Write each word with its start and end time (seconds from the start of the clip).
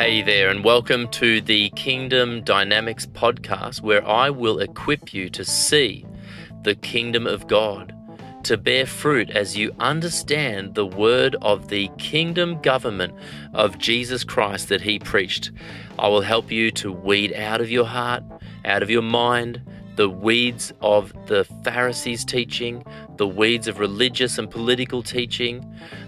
Hey 0.00 0.22
there, 0.22 0.48
and 0.48 0.64
welcome 0.64 1.08
to 1.08 1.42
the 1.42 1.68
Kingdom 1.76 2.42
Dynamics 2.42 3.04
podcast, 3.04 3.82
where 3.82 4.02
I 4.08 4.30
will 4.30 4.58
equip 4.58 5.12
you 5.12 5.28
to 5.28 5.44
see 5.44 6.06
the 6.62 6.74
kingdom 6.74 7.26
of 7.26 7.46
God, 7.46 7.94
to 8.44 8.56
bear 8.56 8.86
fruit 8.86 9.28
as 9.28 9.58
you 9.58 9.74
understand 9.78 10.74
the 10.74 10.86
word 10.86 11.36
of 11.42 11.68
the 11.68 11.88
kingdom 11.98 12.62
government 12.62 13.12
of 13.52 13.76
Jesus 13.76 14.24
Christ 14.24 14.70
that 14.70 14.80
He 14.80 14.98
preached. 14.98 15.50
I 15.98 16.08
will 16.08 16.22
help 16.22 16.50
you 16.50 16.70
to 16.70 16.90
weed 16.90 17.34
out 17.34 17.60
of 17.60 17.70
your 17.70 17.84
heart, 17.84 18.24
out 18.64 18.82
of 18.82 18.88
your 18.88 19.02
mind, 19.02 19.60
the 20.00 20.08
weeds 20.08 20.72
of 20.80 21.12
the 21.26 21.44
Pharisees' 21.62 22.24
teaching, 22.24 22.82
the 23.18 23.28
weeds 23.28 23.68
of 23.68 23.78
religious 23.78 24.38
and 24.38 24.50
political 24.50 25.02
teaching, 25.02 25.62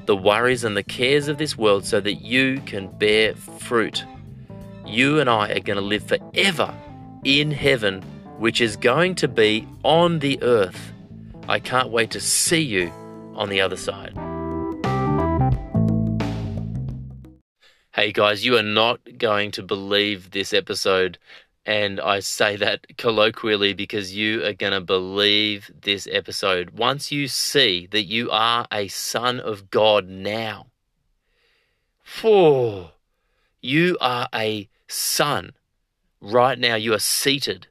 the 0.07 0.17
worries 0.17 0.65
and 0.65 0.75
the 0.75 0.83
cares 0.83 1.29
of 1.29 1.37
this 1.37 1.59
world, 1.59 1.85
so 1.85 2.01
that 2.01 2.15
you 2.15 2.59
can 2.65 2.87
bear 2.97 3.35
fruit. 3.35 4.03
You 4.87 5.21
and 5.21 5.29
I 5.29 5.51
are 5.51 5.61
going 5.61 5.77
to 5.77 5.83
live 5.83 6.05
forever 6.05 6.75
in 7.25 7.51
heaven, 7.51 8.01
which 8.39 8.63
is 8.63 8.77
going 8.77 9.15
to 9.17 9.29
be 9.29 9.69
on 9.85 10.21
the 10.21 10.43
earth. 10.43 10.95
I 11.47 11.59
can't 11.59 11.91
wait 11.91 12.11
to 12.13 12.21
see 12.23 12.63
you 12.63 12.91
on 13.35 13.51
the 13.51 13.61
other 13.61 13.77
side. 13.77 14.15
Hey 17.95 18.11
guys, 18.11 18.43
you 18.43 18.57
are 18.57 18.63
not 18.63 19.01
going 19.19 19.51
to 19.51 19.63
believe 19.63 20.31
this 20.31 20.55
episode 20.55 21.19
and 21.65 22.01
I 22.01 22.21
say 22.21 22.57
that 22.57 22.87
colloquially 22.99 23.73
because 23.73 24.17
you 24.17 24.45
are 24.45 24.53
going 24.53 24.73
to 24.73 24.81
believe 24.81 25.71
this 25.81 26.09
episode. 26.11 26.71
Once 26.71 27.13
you 27.13 27.29
see 27.29 27.87
that 27.93 28.03
you 28.03 28.31
are 28.31 28.67
a 28.73 28.89
son 28.89 29.39
of 29.39 29.71
God 29.71 30.09
now, 30.09 30.67
for 32.03 32.93
you 33.61 33.97
are 34.01 34.29
a 34.35 34.69
son 34.89 35.53
right 36.21 36.59
now. 36.59 36.75
You 36.75 36.95
are 36.95 36.99
seated 36.99 37.69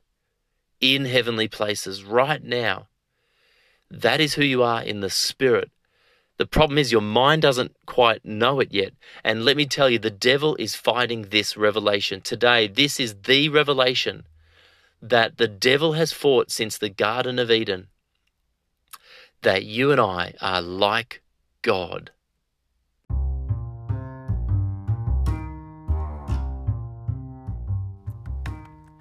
in 0.80 1.06
heavenly 1.06 1.48
places 1.48 2.04
right 2.04 2.44
now. 2.44 2.88
That 3.90 4.22
is 4.22 4.36
who 4.36 4.44
you 4.44 4.64
are 4.64 4.82
in 4.82 5.02
the 5.02 5.10
spirit. 5.10 5.70
The 6.42 6.48
problem 6.48 6.80
is 6.80 6.92
your 6.92 7.02
mind 7.02 7.44
doesn't 7.44 7.76
quite 7.86 8.26
know 8.26 8.60
it 8.62 8.70
yet. 8.72 8.94
And 9.24 9.46
let 9.46 9.56
me 9.56 9.68
tell 9.68 9.92
you, 9.92 10.00
the 10.00 10.10
devil 10.10 10.56
is 10.56 10.74
fighting 10.74 11.28
this 11.30 11.56
revelation. 11.56 12.20
Today, 12.20 12.66
this 12.66 13.00
is 13.00 13.14
the 13.26 13.50
revelation 13.50 14.26
that 15.04 15.38
the 15.38 15.48
devil 15.48 15.94
has 15.94 16.12
fought 16.12 16.50
since 16.50 16.80
the 16.80 16.90
Garden 16.90 17.38
of 17.38 17.52
Eden 17.52 17.90
that 19.44 19.66
you 19.66 19.92
and 19.92 20.02
I 20.02 20.34
are 20.42 20.64
like 20.64 21.22
God. 21.62 22.10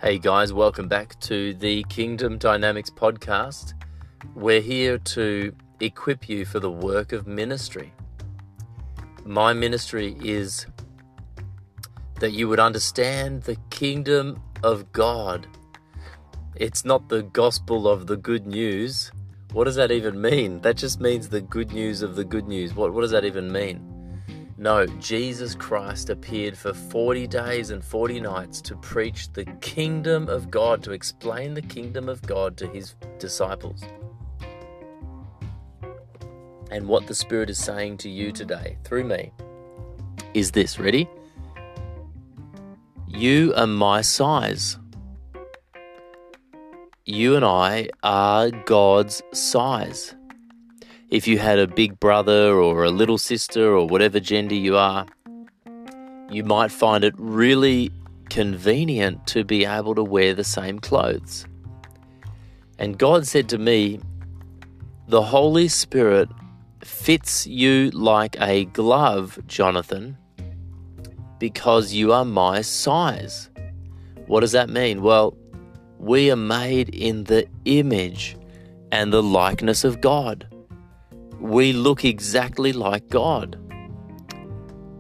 Hey 0.03 0.19
guys, 0.19 0.53
welcome 0.53 0.89
back 0.89 1.19
to 1.21 1.55
the 1.55 1.85
Kingdom 1.85 2.37
Dynamics 2.37 2.91
podcast. 2.91 3.73
We're 4.35 4.61
here 4.61 4.99
to 4.99 5.55
equip 5.81 6.29
you 6.29 6.45
for 6.45 6.61
the 6.61 6.71
work 6.71 7.13
of 7.13 7.27
ministry. 7.27 7.93
My 9.25 9.53
ministry 9.53 10.17
is 10.23 10.67
that 12.21 12.33
you 12.33 12.49
would 12.49 12.61
understand 12.61 13.43
the 13.43 13.57
kingdom 13.71 14.43
of 14.63 14.93
God. 14.93 15.47
It's 16.55 16.85
not 16.85 17.09
the 17.09 17.23
gospel 17.23 17.89
of 17.89 18.07
the 18.07 18.17
good 18.17 18.47
news. 18.47 19.11
What 19.53 19.65
does 19.65 19.77
that 19.77 19.91
even 19.91 20.21
mean? 20.21 20.61
That 20.61 20.77
just 20.77 21.01
means 21.01 21.29
the 21.29 21.41
good 21.41 21.73
news 21.73 22.03
of 22.03 22.15
the 22.15 22.25
good 22.25 22.47
news. 22.47 22.75
What, 22.75 22.93
what 22.93 23.01
does 23.01 23.11
that 23.13 23.25
even 23.25 23.51
mean? 23.51 23.87
No, 24.59 24.87
Jesus 24.87 25.55
Christ 25.55 26.11
appeared 26.11 26.57
for 26.57 26.75
40 26.75 27.27
days 27.27 27.71
and 27.71 27.83
40 27.83 28.21
nights 28.21 28.61
to 28.63 28.77
preach 28.77 29.33
the 29.33 29.47
kingdom 29.63 30.29
of 30.29 30.51
God, 30.51 30.83
to 30.83 30.93
explain 30.93 31.55
the 31.55 31.63
kingdom 31.63 32.11
of 32.11 32.21
God 32.23 32.59
to 32.59 32.67
his 32.67 32.95
disciples 33.19 33.83
and 36.71 36.87
what 36.87 37.07
the 37.07 37.15
Spirit 37.15 37.51
is 37.51 37.59
saying 37.59 37.97
to 37.99 38.09
you 38.09 38.33
today 38.33 38.79
through 38.85 39.05
me 39.05 39.33
is 40.35 40.53
this 40.53 40.79
ready? 40.79 41.09
You 43.09 43.53
are 43.57 43.67
my 43.67 44.01
size. 44.01 44.79
You 47.05 47.35
and 47.35 47.45
I 47.45 47.89
are 48.05 48.51
God's 48.51 49.23
size. 49.33 50.15
If 51.09 51.27
you 51.27 51.39
had 51.39 51.59
a 51.59 51.67
big 51.67 51.99
brother 51.99 52.55
or 52.55 52.85
a 52.85 52.91
little 52.91 53.19
sister 53.19 53.75
or 53.75 53.89
whatever 53.89 54.21
gender 54.21 54.55
you 54.55 54.77
are, 54.77 55.07
you 56.31 56.45
might 56.45 56.71
find 56.71 57.03
it 57.03 57.15
really 57.19 57.91
convenient 58.29 59.27
to 59.27 59.43
be 59.43 59.65
able 59.65 59.97
to 59.97 60.05
wear 60.05 60.35
the 60.35 60.45
same 60.45 60.79
clothes. 60.79 61.45
And 62.79 62.97
God 62.97 63.27
said 63.27 63.49
to 63.49 63.59
me, 63.59 63.99
The 65.09 65.23
Holy 65.23 65.67
Spirit 65.67 66.29
fits 66.83 67.47
you 67.47 67.91
like 67.91 68.41
a 68.41 68.65
glove, 68.67 69.39
Jonathan, 69.47 70.17
because 71.39 71.93
you 71.93 72.13
are 72.13 72.25
my 72.25 72.63
size. 72.63 73.51
What 74.27 74.41
does 74.41 74.53
that 74.53 74.69
mean? 74.71 75.03
Well, 75.03 75.37
we 75.99 76.31
are 76.31 76.37
made 76.37 76.89
in 76.91 77.25
the 77.25 77.47
image 77.65 78.37
and 78.93 79.13
the 79.13 79.23
likeness 79.23 79.85
of 79.85 80.01
God. 80.01 80.47
We 81.39 81.73
look 81.73 82.05
exactly 82.05 82.73
like 82.73 83.09
God. 83.09 83.57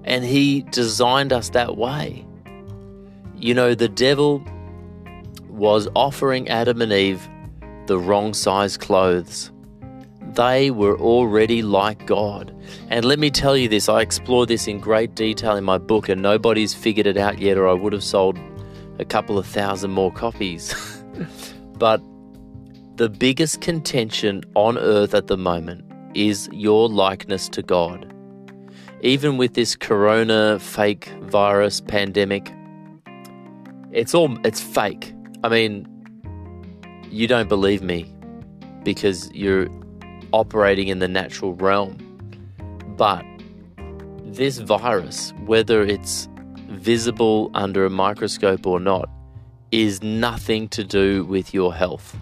And 0.05 0.25
He 0.25 0.63
designed 0.63 1.33
us 1.33 1.51
that 1.51 1.77
way. 1.77 2.27
You 3.37 3.55
know, 3.55 3.75
the 3.75 3.89
devil 3.89 4.45
was 5.49 5.89
offering 5.95 6.49
Adam 6.49 6.83
and 6.83 6.93
Eve 6.93 7.29
the 7.87 7.99
wrong 7.99 8.35
size 8.35 8.77
clothes 8.77 9.51
they 10.35 10.71
were 10.71 10.99
already 10.99 11.63
like 11.63 12.07
God. 12.07 12.55
And 12.89 13.05
let 13.05 13.19
me 13.19 13.31
tell 13.31 13.57
you 13.57 13.69
this 13.69 13.89
I 13.89 14.01
explore 14.01 14.47
this 14.47 14.67
in 14.67 14.81
great 14.81 15.15
detail 15.15 15.57
in 15.57 15.65
my 15.65 15.79
book, 15.79 16.09
and 16.09 16.23
nobody's 16.23 16.75
figured 16.75 17.07
it 17.07 17.17
out 17.17 17.39
yet, 17.39 17.59
or 17.59 17.69
I 17.69 17.73
would 17.73 17.93
have 17.93 18.05
sold 18.05 18.39
a 18.99 19.05
couple 19.05 19.39
of 19.39 19.47
thousand 19.47 19.91
more 19.91 20.13
copies. 20.13 20.75
but 21.79 22.03
the 22.97 23.09
biggest 23.09 23.61
contention 23.61 24.43
on 24.55 24.77
earth 24.79 25.15
at 25.15 25.27
the 25.27 25.37
moment 25.37 25.85
is 26.15 26.49
your 26.53 26.89
likeness 26.89 27.49
to 27.49 27.63
God. 27.63 28.13
Even 29.01 29.39
with 29.39 29.55
this 29.55 29.75
corona 29.75 30.59
fake 30.59 31.11
virus 31.23 31.81
pandemic, 31.81 32.53
it's 33.93 34.15
all 34.15 34.37
it's 34.45 34.61
fake. 34.61 35.15
I 35.43 35.49
mean, 35.49 35.87
you 37.11 37.27
don't 37.27 37.49
believe 37.49 37.83
me 37.83 38.13
because 38.85 39.31
you're 39.33 39.69
operating 40.33 40.89
in 40.89 40.99
the 40.99 41.09
natural 41.09 41.55
realm. 41.55 41.97
But 42.97 43.25
this 44.25 44.59
virus, 44.59 45.33
whether 45.47 45.83
it's 45.83 46.29
visible 46.69 47.51
under 47.55 47.85
a 47.85 47.91
microscope 47.91 48.67
or 48.67 48.81
not, 48.81 49.09
is 49.73 50.03
nothing 50.03 50.69
to 50.69 50.85
do 50.85 51.25
with 51.25 51.55
your 51.55 51.75
health. 51.75 52.17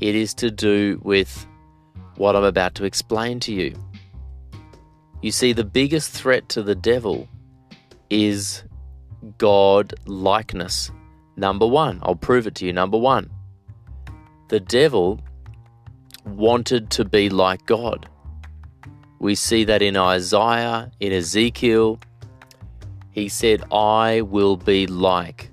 It 0.00 0.14
is 0.14 0.34
to 0.34 0.50
do 0.50 1.00
with 1.02 1.46
what 2.16 2.36
I'm 2.36 2.44
about 2.44 2.74
to 2.76 2.84
explain 2.84 3.40
to 3.40 3.52
you. 3.52 3.74
You 5.22 5.30
see, 5.30 5.52
the 5.52 5.64
biggest 5.64 6.10
threat 6.10 6.48
to 6.50 6.62
the 6.62 6.74
devil 6.74 7.28
is 8.10 8.62
God 9.38 9.94
likeness. 10.06 10.90
Number 11.36 11.66
one, 11.66 11.98
I'll 12.02 12.14
prove 12.14 12.46
it 12.46 12.54
to 12.56 12.66
you. 12.66 12.72
Number 12.72 12.98
one, 12.98 13.30
the 14.48 14.60
devil 14.60 15.20
wanted 16.24 16.90
to 16.90 17.04
be 17.04 17.28
like 17.28 17.66
God. 17.66 18.08
We 19.18 19.34
see 19.34 19.64
that 19.64 19.82
in 19.82 19.96
Isaiah, 19.96 20.90
in 21.00 21.12
Ezekiel. 21.12 21.98
He 23.10 23.28
said, 23.28 23.62
I 23.72 24.22
will 24.22 24.56
be 24.56 24.86
like 24.86 25.50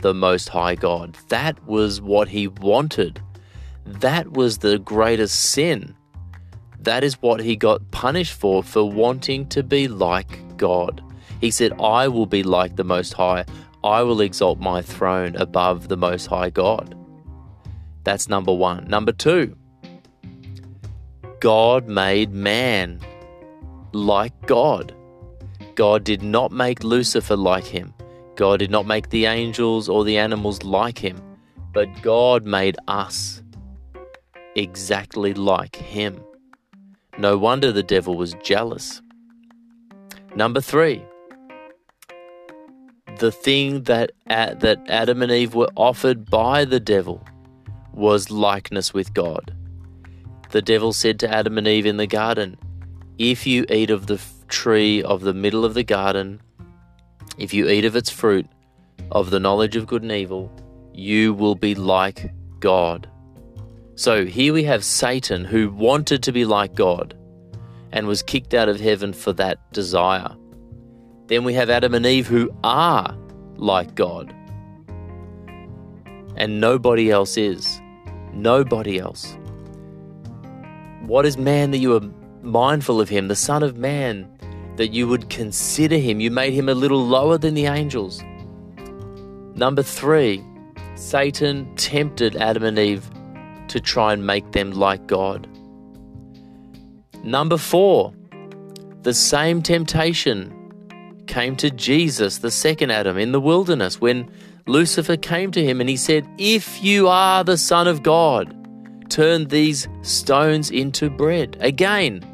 the 0.00 0.14
Most 0.14 0.48
High 0.48 0.74
God. 0.74 1.16
That 1.28 1.64
was 1.66 2.00
what 2.00 2.28
he 2.28 2.48
wanted. 2.48 3.22
That 3.86 4.32
was 4.32 4.58
the 4.58 4.78
greatest 4.78 5.38
sin. 5.38 5.94
That 6.80 7.04
is 7.04 7.20
what 7.22 7.40
he 7.40 7.54
got 7.54 7.90
punished 7.90 8.34
for, 8.34 8.62
for 8.62 8.90
wanting 8.90 9.48
to 9.50 9.62
be 9.62 9.86
like 9.88 10.56
God. 10.56 11.02
He 11.40 11.50
said, 11.50 11.72
I 11.80 12.08
will 12.08 12.26
be 12.26 12.42
like 12.42 12.76
the 12.76 12.84
Most 12.84 13.12
High. 13.12 13.44
I 13.84 14.02
will 14.02 14.20
exalt 14.20 14.58
my 14.58 14.82
throne 14.82 15.36
above 15.36 15.88
the 15.88 15.96
Most 15.96 16.26
High 16.26 16.50
God. 16.50 16.96
That's 18.04 18.28
number 18.28 18.52
one. 18.52 18.88
Number 18.88 19.12
two, 19.12 19.56
God 21.42 21.88
made 21.88 22.32
man 22.32 23.00
like 23.92 24.46
God. 24.46 24.94
God 25.74 26.04
did 26.04 26.22
not 26.22 26.52
make 26.52 26.84
Lucifer 26.84 27.36
like 27.36 27.64
him. 27.64 27.92
God 28.36 28.60
did 28.60 28.70
not 28.70 28.86
make 28.86 29.10
the 29.10 29.24
angels 29.24 29.88
or 29.88 30.04
the 30.04 30.18
animals 30.18 30.62
like 30.62 30.98
him. 30.98 31.20
But 31.72 31.88
God 32.00 32.46
made 32.46 32.76
us 32.86 33.42
exactly 34.54 35.34
like 35.34 35.74
him. 35.74 36.22
No 37.18 37.36
wonder 37.36 37.72
the 37.72 37.82
devil 37.82 38.16
was 38.16 38.34
jealous. 38.44 39.02
Number 40.36 40.60
three, 40.60 41.02
the 43.18 43.32
thing 43.32 43.82
that 43.82 44.12
that 44.28 44.78
Adam 44.86 45.22
and 45.22 45.32
Eve 45.32 45.56
were 45.56 45.72
offered 45.74 46.30
by 46.30 46.64
the 46.64 46.78
devil 46.78 47.20
was 47.92 48.30
likeness 48.30 48.94
with 48.94 49.12
God. 49.12 49.56
The 50.52 50.62
devil 50.62 50.92
said 50.92 51.18
to 51.20 51.34
Adam 51.34 51.58
and 51.58 51.66
Eve 51.66 51.86
in 51.86 51.96
the 51.96 52.06
garden, 52.06 52.58
"If 53.18 53.46
you 53.46 53.64
eat 53.70 53.90
of 53.90 54.06
the 54.06 54.20
tree 54.48 55.02
of 55.02 55.22
the 55.22 55.32
middle 55.34 55.64
of 55.64 55.74
the 55.74 55.82
garden, 55.82 56.40
if 57.38 57.54
you 57.54 57.68
eat 57.68 57.86
of 57.86 57.96
its 57.96 58.10
fruit, 58.10 58.46
of 59.10 59.30
the 59.30 59.40
knowledge 59.40 59.76
of 59.76 59.86
good 59.86 60.02
and 60.02 60.12
evil, 60.12 60.52
you 60.92 61.32
will 61.32 61.54
be 61.54 61.74
like 61.74 62.32
God." 62.60 63.08
So 63.94 64.26
here 64.26 64.52
we 64.52 64.64
have 64.64 64.84
Satan 64.84 65.44
who 65.44 65.70
wanted 65.70 66.22
to 66.22 66.32
be 66.32 66.44
like 66.44 66.74
God 66.74 67.14
and 67.90 68.06
was 68.06 68.22
kicked 68.22 68.52
out 68.52 68.68
of 68.68 68.80
heaven 68.80 69.12
for 69.12 69.32
that 69.34 69.58
desire. 69.72 70.30
Then 71.28 71.44
we 71.44 71.54
have 71.54 71.70
Adam 71.70 71.94
and 71.94 72.04
Eve 72.04 72.26
who 72.26 72.50
are 72.62 73.16
like 73.56 73.94
God. 73.94 74.34
And 76.36 76.60
nobody 76.60 77.10
else 77.10 77.38
is. 77.38 77.80
Nobody 78.34 78.98
else. 78.98 79.36
What 81.06 81.26
is 81.26 81.36
man 81.36 81.72
that 81.72 81.78
you 81.78 81.96
are 81.96 82.00
mindful 82.42 83.00
of 83.00 83.08
him, 83.08 83.28
the 83.28 83.36
Son 83.36 83.62
of 83.62 83.76
Man, 83.76 84.28
that 84.76 84.88
you 84.88 85.08
would 85.08 85.28
consider 85.30 85.96
him? 85.96 86.20
You 86.20 86.30
made 86.30 86.52
him 86.52 86.68
a 86.68 86.74
little 86.74 87.04
lower 87.04 87.38
than 87.38 87.54
the 87.54 87.66
angels. 87.66 88.22
Number 89.56 89.82
three, 89.82 90.44
Satan 90.94 91.74
tempted 91.74 92.36
Adam 92.36 92.62
and 92.62 92.78
Eve 92.78 93.10
to 93.68 93.80
try 93.80 94.12
and 94.12 94.24
make 94.24 94.52
them 94.52 94.70
like 94.70 95.06
God. 95.08 95.48
Number 97.24 97.56
four, 97.56 98.14
the 99.02 99.12
same 99.12 99.60
temptation 99.60 100.54
came 101.26 101.56
to 101.56 101.70
Jesus, 101.70 102.38
the 102.38 102.50
second 102.50 102.92
Adam, 102.92 103.18
in 103.18 103.32
the 103.32 103.40
wilderness 103.40 104.00
when 104.00 104.30
Lucifer 104.66 105.16
came 105.16 105.50
to 105.50 105.64
him 105.64 105.80
and 105.80 105.90
he 105.90 105.96
said, 105.96 106.28
If 106.38 106.82
you 106.82 107.08
are 107.08 107.42
the 107.42 107.58
Son 107.58 107.88
of 107.88 108.04
God, 108.04 108.54
turn 109.12 109.48
these 109.48 109.86
stones 110.00 110.70
into 110.70 111.10
bread. 111.10 111.56
Again, 111.60 112.24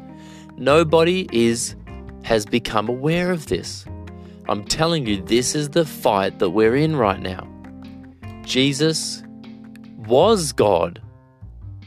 nobody 0.57 1.27
is 1.31 1.75
has 2.23 2.45
become 2.45 2.87
aware 2.87 3.31
of 3.31 3.47
this. 3.47 3.85
I'm 4.47 4.63
telling 4.63 5.05
you, 5.05 5.21
this 5.21 5.55
is 5.55 5.69
the 5.69 5.85
fight 5.85 6.39
that 6.39 6.51
we're 6.51 6.75
in 6.75 6.95
right 6.95 7.19
now. 7.19 7.47
Jesus 8.43 9.23
was 10.07 10.53
God. 10.53 11.01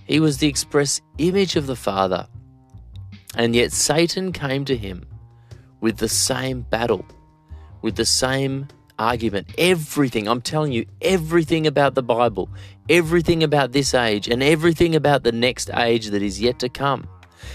He 0.05 0.21
was 0.21 0.39
the 0.39 0.47
express 0.49 1.01
image 1.19 1.57
of 1.57 1.67
the 1.67 1.77
Father. 1.77 2.29
And 3.35 3.55
yet 3.55 3.73
Satan 3.73 4.33
came 4.33 4.65
to 4.67 4.77
him 4.77 5.07
with 5.81 5.97
the 5.97 6.09
same 6.09 6.63
battle, 6.63 7.05
with 7.81 7.97
the 7.97 8.05
same 8.05 8.69
argument. 9.03 9.49
Everything, 9.59 10.29
I'm 10.29 10.41
telling 10.41 10.73
you, 10.73 10.87
everything 11.01 11.67
about 11.67 11.95
the 11.95 12.03
Bible, 12.03 12.49
everything 12.89 13.43
about 13.43 13.73
this 13.73 13.95
age, 13.95 14.29
and 14.29 14.43
everything 14.43 14.95
about 14.95 15.25
the 15.25 15.33
next 15.33 15.71
age 15.75 16.07
that 16.09 16.23
is 16.23 16.41
yet 16.41 16.59
to 16.61 16.69
come, 16.69 17.09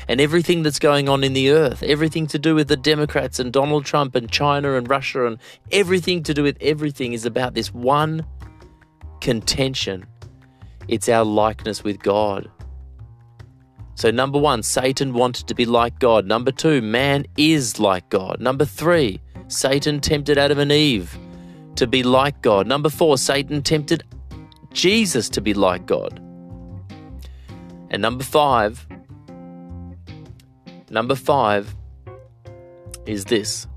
and 0.08 0.20
everything 0.20 0.64
that's 0.64 0.80
going 0.80 1.08
on 1.08 1.24
in 1.24 1.34
the 1.34 1.52
earth, 1.52 1.82
everything 1.84 2.28
to 2.28 2.38
do 2.38 2.54
with 2.54 2.68
the 2.68 2.76
Democrats 2.76 3.40
and 3.40 3.54
Donald 3.54 3.86
Trump 3.86 4.16
and 4.16 4.30
China 4.30 4.74
and 4.74 4.90
Russia, 4.90 5.26
and 5.26 5.40
everything 5.72 6.22
to 6.24 6.34
do 6.34 6.44
with 6.44 6.58
everything 6.60 7.14
is 7.14 7.26
about 7.26 7.54
this 7.54 7.74
one 7.74 8.26
contention. 9.22 10.06
It's 10.88 11.10
our 11.10 11.26
likeness 11.26 11.84
with 11.84 12.00
God. 12.00 12.52
So, 13.96 14.12
number 14.12 14.38
one, 14.38 14.62
Satan 14.62 15.14
wanted 15.14 15.48
to 15.48 15.56
be 15.56 15.66
like 15.66 15.98
God. 15.98 16.28
Number 16.28 16.52
two, 16.52 16.84
man 16.84 17.26
is 17.36 17.80
like 17.80 18.08
God. 18.10 18.40
Number 18.40 18.64
three, 18.64 19.20
Satan 19.48 20.02
tempted 20.02 20.38
Adam 20.38 20.60
and 20.60 20.72
Eve 20.72 21.18
to 21.78 21.88
be 21.88 22.04
like 22.04 22.42
God. 22.42 22.68
Number 22.68 22.90
four, 22.90 23.18
Satan 23.18 23.62
tempted 23.62 24.04
Jesus 24.74 25.30
to 25.30 25.42
be 25.42 25.54
like 25.54 25.86
God. 25.86 26.20
And 27.90 28.02
number 28.02 28.24
five, 28.24 28.86
number 30.90 31.16
five 31.16 31.74
is 33.06 33.26
this 33.26 33.68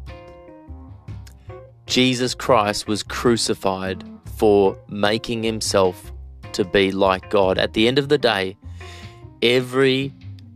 Jesus 1.87 2.35
Christ 2.35 2.89
was 2.89 3.03
crucified 3.03 4.05
for 4.37 4.77
making 4.89 5.43
himself 5.43 6.13
to 6.53 6.65
be 6.65 6.91
like 6.91 7.31
God. 7.31 7.59
At 7.59 7.75
the 7.75 7.87
end 7.87 7.99
of 7.99 8.09
the 8.09 8.19
day, 8.19 8.57
every 9.43 10.13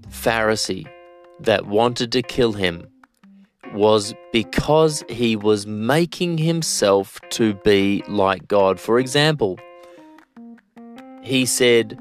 Pharisee 0.08 0.88
that 1.40 1.66
wanted 1.66 2.10
to 2.12 2.22
kill 2.22 2.52
him 2.52 2.86
was 3.74 4.14
because 4.32 5.04
he 5.08 5.36
was 5.36 5.66
making 5.66 6.38
himself 6.38 7.20
to 7.30 7.54
be 7.54 8.02
like 8.08 8.46
God. 8.48 8.78
For 8.78 8.98
example, 8.98 9.58
he 11.22 11.44
said, 11.44 11.98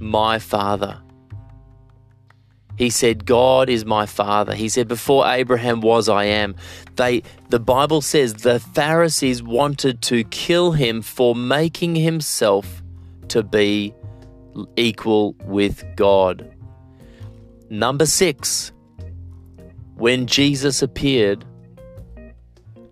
My 0.00 0.38
Father. 0.38 1.00
He 2.76 2.90
said, 2.90 3.26
God 3.26 3.68
is 3.68 3.84
my 3.84 4.06
Father. 4.06 4.54
He 4.54 4.68
said, 4.68 4.86
Before 4.86 5.26
Abraham 5.26 5.80
was, 5.80 6.08
I 6.08 6.24
am. 6.24 6.54
They, 6.94 7.22
the 7.48 7.58
Bible 7.58 8.00
says 8.00 8.34
the 8.34 8.60
Pharisees 8.60 9.42
wanted 9.42 10.00
to 10.02 10.22
kill 10.24 10.72
him 10.72 11.02
for 11.02 11.34
making 11.34 11.96
himself 11.96 12.82
to 13.28 13.42
be 13.42 13.92
equal 14.76 15.34
with 15.44 15.84
God. 15.96 16.48
Number 17.68 18.06
six, 18.06 18.72
when 19.98 20.26
Jesus 20.26 20.80
appeared 20.80 21.44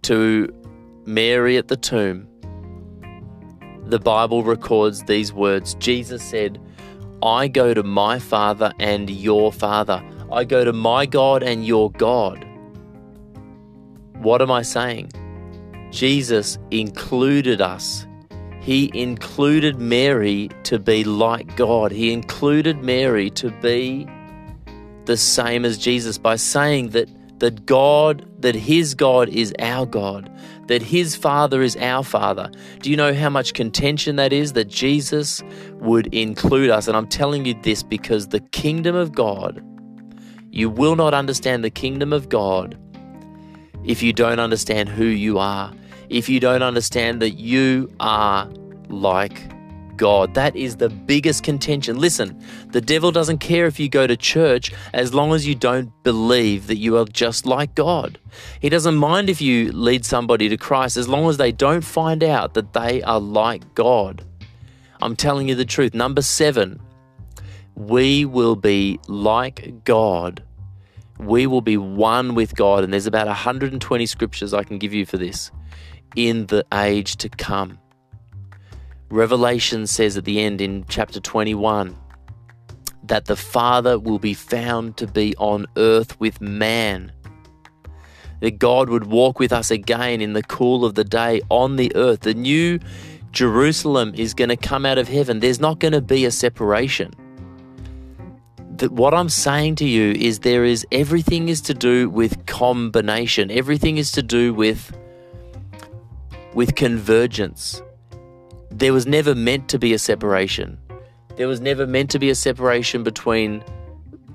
to 0.02 0.52
Mary 1.04 1.56
at 1.56 1.68
the 1.68 1.76
tomb, 1.76 2.28
the 3.86 3.98
Bible 3.98 4.42
records 4.42 5.02
these 5.04 5.32
words 5.32 5.74
Jesus 5.76 6.22
said, 6.22 6.60
I 7.22 7.48
go 7.48 7.72
to 7.72 7.82
my 7.82 8.18
Father 8.18 8.72
and 8.78 9.08
your 9.08 9.52
Father. 9.52 10.04
I 10.30 10.44
go 10.44 10.64
to 10.64 10.72
my 10.72 11.06
God 11.06 11.42
and 11.42 11.64
your 11.64 11.90
God. 11.92 12.44
What 14.18 14.42
am 14.42 14.50
I 14.50 14.62
saying? 14.62 15.10
Jesus 15.90 16.58
included 16.70 17.60
us 17.60 18.06
he 18.66 18.90
included 18.94 19.78
Mary 19.78 20.50
to 20.64 20.80
be 20.80 21.04
like 21.04 21.56
God. 21.56 21.92
He 21.92 22.12
included 22.12 22.82
Mary 22.82 23.30
to 23.30 23.52
be 23.62 24.08
the 25.06 25.16
same 25.16 25.64
as 25.64 25.78
Jesus 25.78 26.18
by 26.18 26.36
saying 26.36 26.90
that 26.90 27.08
that 27.38 27.66
God, 27.66 28.26
that 28.40 28.54
his 28.54 28.94
God 28.94 29.28
is 29.28 29.52
our 29.58 29.84
God, 29.84 30.30
that 30.68 30.80
his 30.80 31.14
Father 31.14 31.60
is 31.60 31.76
our 31.76 32.02
Father. 32.02 32.50
Do 32.80 32.90
you 32.90 32.96
know 32.96 33.12
how 33.12 33.28
much 33.28 33.52
contention 33.52 34.16
that 34.16 34.32
is 34.32 34.54
that 34.54 34.68
Jesus 34.68 35.42
would 35.74 36.06
include 36.14 36.70
us? 36.70 36.88
And 36.88 36.96
I'm 36.96 37.06
telling 37.06 37.44
you 37.44 37.52
this 37.62 37.82
because 37.82 38.28
the 38.28 38.40
kingdom 38.40 38.96
of 38.96 39.12
God, 39.12 39.62
you 40.50 40.70
will 40.70 40.96
not 40.96 41.12
understand 41.12 41.62
the 41.62 41.68
kingdom 41.68 42.10
of 42.14 42.30
God 42.30 42.78
if 43.84 44.02
you 44.02 44.14
don't 44.14 44.40
understand 44.40 44.88
who 44.88 45.04
you 45.04 45.38
are 45.38 45.74
if 46.08 46.28
you 46.28 46.40
don't 46.40 46.62
understand 46.62 47.20
that 47.20 47.32
you 47.32 47.90
are 48.00 48.48
like 48.88 49.50
God. 49.96 50.34
That 50.34 50.54
is 50.56 50.76
the 50.76 50.88
biggest 50.88 51.42
contention. 51.42 51.98
Listen, 51.98 52.40
the 52.68 52.80
devil 52.80 53.10
doesn't 53.12 53.38
care 53.38 53.66
if 53.66 53.78
you 53.80 53.88
go 53.88 54.06
to 54.06 54.16
church 54.16 54.72
as 54.92 55.14
long 55.14 55.32
as 55.32 55.46
you 55.46 55.54
don't 55.54 55.90
believe 56.02 56.66
that 56.66 56.78
you 56.78 56.96
are 56.96 57.04
just 57.04 57.46
like 57.46 57.74
God. 57.74 58.18
He 58.60 58.68
doesn't 58.68 58.96
mind 58.96 59.30
if 59.30 59.40
you 59.40 59.72
lead 59.72 60.04
somebody 60.04 60.48
to 60.48 60.56
Christ 60.56 60.96
as 60.96 61.08
long 61.08 61.28
as 61.28 61.36
they 61.36 61.52
don't 61.52 61.84
find 61.84 62.22
out 62.22 62.54
that 62.54 62.72
they 62.72 63.02
are 63.02 63.20
like 63.20 63.74
God. 63.74 64.24
I'm 65.00 65.16
telling 65.16 65.48
you 65.48 65.54
the 65.54 65.64
truth. 65.64 65.94
Number 65.94 66.22
seven, 66.22 66.80
we 67.74 68.24
will 68.24 68.56
be 68.56 68.98
like 69.06 69.84
God. 69.84 70.42
We 71.18 71.46
will 71.46 71.60
be 71.60 71.76
one 71.76 72.34
with 72.34 72.54
God. 72.54 72.84
And 72.84 72.92
there's 72.92 73.06
about 73.06 73.26
120 73.26 74.06
scriptures 74.06 74.54
I 74.54 74.64
can 74.64 74.78
give 74.78 74.94
you 74.94 75.06
for 75.06 75.18
this 75.18 75.50
in 76.14 76.46
the 76.46 76.64
age 76.72 77.16
to 77.16 77.28
come. 77.28 77.78
Revelation 79.08 79.86
says 79.86 80.16
at 80.16 80.24
the 80.24 80.40
end 80.40 80.60
in 80.60 80.84
chapter 80.88 81.20
21 81.20 81.96
that 83.04 83.26
the 83.26 83.36
Father 83.36 83.98
will 83.98 84.18
be 84.18 84.34
found 84.34 84.96
to 84.96 85.06
be 85.06 85.34
on 85.36 85.66
earth 85.76 86.18
with 86.18 86.40
man. 86.40 87.12
That 88.40 88.58
God 88.58 88.90
would 88.90 89.06
walk 89.06 89.38
with 89.38 89.52
us 89.52 89.70
again 89.70 90.20
in 90.20 90.32
the 90.32 90.42
cool 90.42 90.84
of 90.84 90.94
the 90.94 91.04
day 91.04 91.40
on 91.50 91.76
the 91.76 91.94
earth. 91.94 92.20
The 92.20 92.34
new 92.34 92.80
Jerusalem 93.30 94.12
is 94.16 94.34
going 94.34 94.48
to 94.48 94.56
come 94.56 94.84
out 94.84 94.98
of 94.98 95.08
heaven. 95.08 95.40
There's 95.40 95.60
not 95.60 95.78
going 95.78 95.92
to 95.92 96.00
be 96.00 96.24
a 96.24 96.30
separation. 96.30 97.12
That 98.76 98.92
what 98.92 99.14
I'm 99.14 99.28
saying 99.28 99.76
to 99.76 99.86
you 99.86 100.12
is 100.12 100.40
there 100.40 100.64
is 100.64 100.84
everything 100.90 101.48
is 101.48 101.60
to 101.62 101.74
do 101.74 102.10
with 102.10 102.44
combination. 102.46 103.50
Everything 103.50 103.98
is 103.98 104.10
to 104.12 104.22
do 104.22 104.52
with 104.52 104.94
with 106.54 106.74
convergence. 106.74 107.82
There 108.78 108.92
was 108.92 109.06
never 109.06 109.34
meant 109.34 109.70
to 109.70 109.78
be 109.78 109.94
a 109.94 109.98
separation. 109.98 110.76
There 111.36 111.48
was 111.48 111.62
never 111.62 111.86
meant 111.86 112.10
to 112.10 112.18
be 112.18 112.28
a 112.28 112.34
separation 112.34 113.02
between 113.02 113.64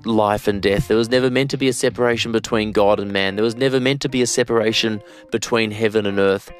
life 0.04 0.48
and 0.48 0.64
death. 0.64 0.88
There 0.88 0.98
was 0.98 1.12
never 1.12 1.30
meant 1.30 1.52
to 1.52 1.58
be 1.58 1.68
a 1.68 1.74
separation 1.74 2.32
between 2.32 2.72
God 2.72 3.00
and 3.00 3.12
man. 3.12 3.36
There 3.36 3.46
was 3.46 3.56
never 3.56 3.80
meant 3.80 4.02
to 4.02 4.10
be 4.10 4.24
a 4.24 4.26
separation 4.26 5.00
between 5.32 5.70
heaven 5.70 6.08
and 6.08 6.18
earth. 6.18 6.52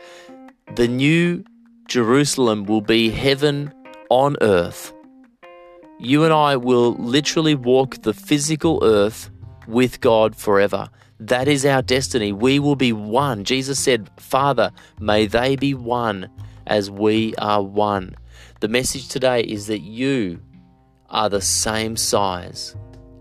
The 0.76 0.88
new 0.88 1.44
Jerusalem 1.88 2.66
will 2.66 2.82
be 2.82 3.10
heaven 3.10 3.74
on 4.12 4.38
earth. 4.42 4.94
You 5.98 6.24
and 6.24 6.32
I 6.32 6.58
will 6.58 6.94
literally 6.98 7.56
walk 7.56 8.04
the 8.04 8.14
physical 8.14 8.80
earth 8.84 9.32
with 9.66 10.02
God 10.02 10.36
forever. 10.36 10.88
That 11.20 11.48
is 11.48 11.66
our 11.66 11.82
destiny. 11.82 12.32
We 12.32 12.60
will 12.60 12.76
be 12.76 12.94
one. 12.94 13.44
Jesus 13.44 13.80
said, 13.80 14.08
Father, 14.18 14.72
may 15.00 15.26
they 15.26 15.56
be 15.56 15.74
one 15.74 16.30
as 16.68 16.90
we 16.90 17.36
are 17.36 17.62
one. 17.62 18.16
The 18.60 18.68
message 18.68 19.08
today 19.08 19.42
is 19.42 19.68
that 19.68 19.82
you 19.82 20.40
are 21.10 21.30
the 21.30 21.42
same 21.42 21.98
size 21.98 22.76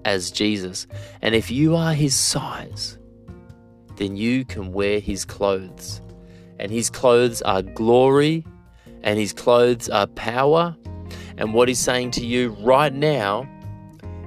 as 0.04 0.30
Jesus. 0.30 0.86
And 1.22 1.34
if 1.34 1.50
you 1.50 1.76
are 1.76 1.94
his 1.94 2.14
size, 2.14 2.98
then 3.96 4.16
you 4.16 4.44
can 4.44 4.72
wear 4.72 5.00
his 5.00 5.24
clothes. 5.24 6.00
And 6.58 6.70
his 6.70 6.90
clothes 6.90 7.42
are 7.42 7.62
glory, 7.62 8.44
and 9.02 9.18
his 9.18 9.32
clothes 9.32 9.88
are 9.88 10.06
power. 10.06 10.76
And 11.36 11.54
what 11.54 11.68
he's 11.68 11.78
saying 11.78 12.12
to 12.12 12.26
you 12.26 12.50
right 12.60 12.92
now 12.92 13.48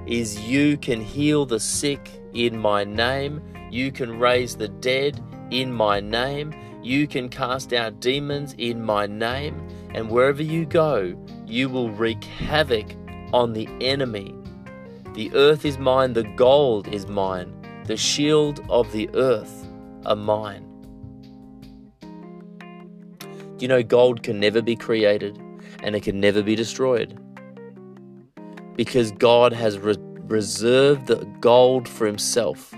is 0.06 0.40
you 0.40 0.76
can 0.76 1.00
heal 1.00 1.46
the 1.46 1.60
sick 1.60 2.10
in 2.34 2.58
my 2.58 2.84
name, 2.84 3.40
you 3.70 3.92
can 3.92 4.18
raise 4.18 4.56
the 4.56 4.68
dead 4.68 5.20
in 5.50 5.72
my 5.72 6.00
name, 6.00 6.52
you 6.84 7.06
can 7.06 7.30
cast 7.30 7.72
out 7.72 8.00
demons 8.00 8.54
in 8.58 8.82
my 8.82 9.06
name, 9.06 9.66
and 9.94 10.10
wherever 10.10 10.42
you 10.42 10.66
go, 10.66 11.16
you 11.46 11.70
will 11.70 11.90
wreak 11.90 12.22
havoc 12.22 12.94
on 13.32 13.54
the 13.54 13.66
enemy. 13.80 14.34
The 15.14 15.34
earth 15.34 15.64
is 15.64 15.78
mine, 15.78 16.12
the 16.12 16.24
gold 16.24 16.86
is 16.88 17.06
mine, 17.06 17.54
the 17.86 17.96
shield 17.96 18.60
of 18.68 18.92
the 18.92 19.08
earth 19.14 19.66
are 20.04 20.14
mine. 20.14 20.70
Do 22.00 23.62
you 23.62 23.68
know 23.68 23.82
gold 23.82 24.22
can 24.22 24.38
never 24.38 24.60
be 24.60 24.76
created 24.76 25.38
and 25.82 25.96
it 25.96 26.02
can 26.02 26.20
never 26.20 26.42
be 26.42 26.54
destroyed? 26.54 27.18
Because 28.76 29.10
God 29.12 29.52
has 29.54 29.78
re- 29.78 29.96
reserved 30.26 31.06
the 31.06 31.24
gold 31.40 31.88
for 31.88 32.06
himself. 32.06 32.74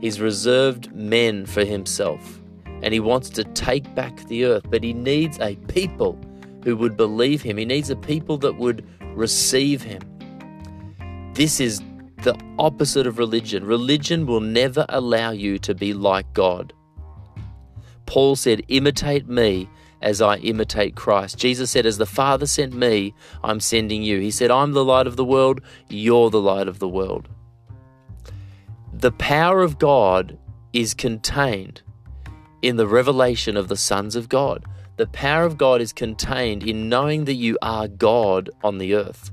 He's 0.00 0.20
reserved 0.20 0.94
men 0.94 1.46
for 1.46 1.64
himself. 1.64 2.37
And 2.82 2.94
he 2.94 3.00
wants 3.00 3.30
to 3.30 3.44
take 3.44 3.92
back 3.94 4.16
the 4.28 4.44
earth, 4.44 4.64
but 4.70 4.84
he 4.84 4.92
needs 4.92 5.38
a 5.40 5.56
people 5.68 6.18
who 6.64 6.76
would 6.76 6.96
believe 6.96 7.42
him. 7.42 7.56
He 7.56 7.64
needs 7.64 7.90
a 7.90 7.96
people 7.96 8.38
that 8.38 8.56
would 8.56 8.86
receive 9.14 9.82
him. 9.82 10.02
This 11.34 11.60
is 11.60 11.80
the 12.22 12.38
opposite 12.58 13.06
of 13.06 13.18
religion. 13.18 13.64
Religion 13.64 14.26
will 14.26 14.40
never 14.40 14.84
allow 14.88 15.30
you 15.30 15.58
to 15.60 15.74
be 15.74 15.92
like 15.94 16.32
God. 16.32 16.72
Paul 18.06 18.36
said, 18.36 18.62
Imitate 18.68 19.28
me 19.28 19.68
as 20.00 20.22
I 20.22 20.36
imitate 20.38 20.96
Christ. 20.96 21.38
Jesus 21.38 21.70
said, 21.70 21.86
As 21.86 21.98
the 21.98 22.06
Father 22.06 22.46
sent 22.46 22.72
me, 22.72 23.14
I'm 23.44 23.60
sending 23.60 24.02
you. 24.02 24.20
He 24.20 24.30
said, 24.30 24.50
I'm 24.50 24.72
the 24.72 24.84
light 24.84 25.06
of 25.06 25.16
the 25.16 25.24
world, 25.24 25.60
you're 25.88 26.30
the 26.30 26.40
light 26.40 26.68
of 26.68 26.78
the 26.78 26.88
world. 26.88 27.28
The 28.92 29.12
power 29.12 29.62
of 29.62 29.78
God 29.78 30.38
is 30.72 30.94
contained 30.94 31.82
in 32.62 32.76
the 32.76 32.86
revelation 32.86 33.56
of 33.56 33.68
the 33.68 33.76
sons 33.76 34.16
of 34.16 34.28
God. 34.28 34.64
The 34.96 35.06
power 35.06 35.44
of 35.44 35.56
God 35.58 35.80
is 35.80 35.92
contained 35.92 36.62
in 36.64 36.88
knowing 36.88 37.24
that 37.26 37.34
you 37.34 37.56
are 37.62 37.86
God 37.86 38.50
on 38.64 38.78
the 38.78 38.94
earth. 38.94 39.30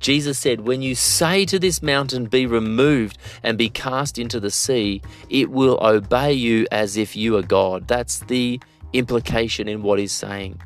Jesus 0.00 0.38
said, 0.38 0.60
When 0.60 0.82
you 0.82 0.94
say 0.94 1.44
to 1.46 1.58
this 1.58 1.82
mountain, 1.82 2.26
Be 2.26 2.46
removed 2.46 3.18
and 3.42 3.58
be 3.58 3.68
cast 3.68 4.18
into 4.18 4.40
the 4.40 4.50
sea, 4.50 5.02
it 5.28 5.50
will 5.50 5.78
obey 5.84 6.32
you 6.32 6.66
as 6.72 6.96
if 6.96 7.16
you 7.16 7.36
are 7.36 7.42
God. 7.42 7.86
That's 7.88 8.20
the 8.20 8.60
implication 8.92 9.68
in 9.68 9.82
what 9.82 9.98
he's 9.98 10.12
saying. 10.12 10.60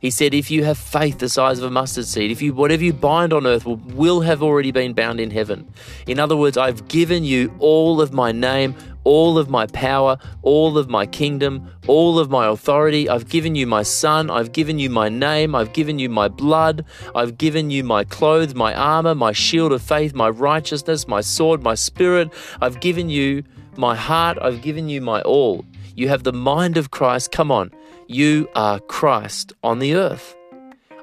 He 0.00 0.10
said, 0.10 0.34
If 0.34 0.50
you 0.50 0.64
have 0.64 0.78
faith 0.78 1.18
the 1.18 1.28
size 1.28 1.58
of 1.58 1.64
a 1.64 1.70
mustard 1.70 2.06
seed, 2.06 2.30
if 2.30 2.40
you 2.42 2.54
whatever 2.54 2.84
you 2.84 2.92
bind 2.92 3.32
on 3.32 3.46
earth 3.46 3.64
will, 3.64 3.76
will 3.76 4.20
have 4.20 4.42
already 4.42 4.70
been 4.70 4.92
bound 4.92 5.20
in 5.20 5.30
heaven. 5.30 5.72
In 6.06 6.18
other 6.18 6.36
words, 6.36 6.56
I've 6.56 6.88
given 6.88 7.24
you 7.24 7.54
all 7.58 8.00
of 8.00 8.12
my 8.12 8.32
name, 8.32 8.74
all 9.06 9.38
of 9.38 9.48
my 9.48 9.66
power, 9.68 10.18
all 10.42 10.76
of 10.76 10.88
my 10.88 11.06
kingdom, 11.06 11.70
all 11.86 12.18
of 12.18 12.28
my 12.28 12.48
authority. 12.48 13.08
I've 13.08 13.28
given 13.28 13.54
you 13.54 13.64
my 13.64 13.84
son, 13.84 14.30
I've 14.30 14.50
given 14.50 14.80
you 14.80 14.90
my 14.90 15.08
name, 15.08 15.54
I've 15.54 15.72
given 15.72 16.00
you 16.00 16.08
my 16.08 16.26
blood, 16.26 16.84
I've 17.14 17.38
given 17.38 17.70
you 17.70 17.84
my 17.84 18.02
clothes, 18.02 18.56
my 18.56 18.74
armor, 18.74 19.14
my 19.14 19.30
shield 19.30 19.70
of 19.70 19.80
faith, 19.80 20.12
my 20.12 20.28
righteousness, 20.28 21.06
my 21.06 21.20
sword, 21.20 21.62
my 21.62 21.76
spirit. 21.76 22.32
I've 22.60 22.80
given 22.80 23.08
you 23.08 23.44
my 23.76 23.94
heart, 23.94 24.38
I've 24.42 24.60
given 24.60 24.88
you 24.88 25.00
my 25.00 25.22
all. 25.22 25.64
You 25.94 26.08
have 26.08 26.24
the 26.24 26.32
mind 26.32 26.76
of 26.76 26.90
Christ. 26.90 27.30
Come 27.30 27.52
on, 27.52 27.70
you 28.08 28.48
are 28.56 28.80
Christ 28.80 29.52
on 29.62 29.78
the 29.78 29.94
earth. 29.94 30.34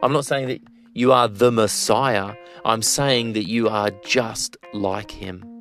I'm 0.03 0.11
not 0.11 0.25
saying 0.25 0.47
that 0.49 0.61
you 0.93 1.13
are 1.13 1.29
the 1.29 1.53
Messiah, 1.53 2.35
I'm 2.65 2.81
saying 2.81 3.31
that 3.33 3.47
you 3.47 3.69
are 3.69 3.91
just 4.03 4.57
like 4.73 5.11
him. 5.11 5.52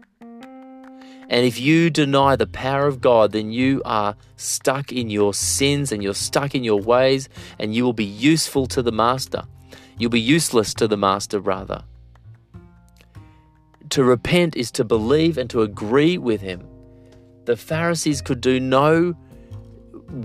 And 1.33 1.47
if 1.47 1.59
you 1.59 1.89
deny 1.89 2.37
the 2.37 2.47
power 2.47 2.87
of 2.87 3.01
God, 3.01 3.33
then 3.33 3.51
you 3.51 3.81
are 3.87 4.15
stuck 4.37 4.93
in 4.93 5.09
your 5.09 5.33
sins 5.33 5.91
and 5.91 6.03
you're 6.03 6.13
stuck 6.13 6.55
in 6.55 6.63
your 6.63 6.79
ways, 6.79 7.31
and 7.59 7.75
you 7.75 7.85
will 7.85 7.95
be 7.95 8.05
useful 8.05 8.67
to 8.67 8.83
the 8.83 8.93
master. 8.93 9.43
You'll 9.97 10.11
be 10.11 10.21
useless 10.21 10.75
to 10.75 10.87
the 10.87 10.99
master, 10.99 11.41
rather. 11.41 11.85
To 13.89 14.05
repent 14.05 14.57
is 14.57 14.71
to 14.73 14.85
believe 14.85 15.39
and 15.39 15.49
to 15.49 15.63
agree 15.63 16.19
with 16.19 16.43
him. 16.43 16.67
The 17.47 17.57
Pharisees 17.57 18.21
could 18.21 18.43
do 18.43 18.61
no 18.61 19.15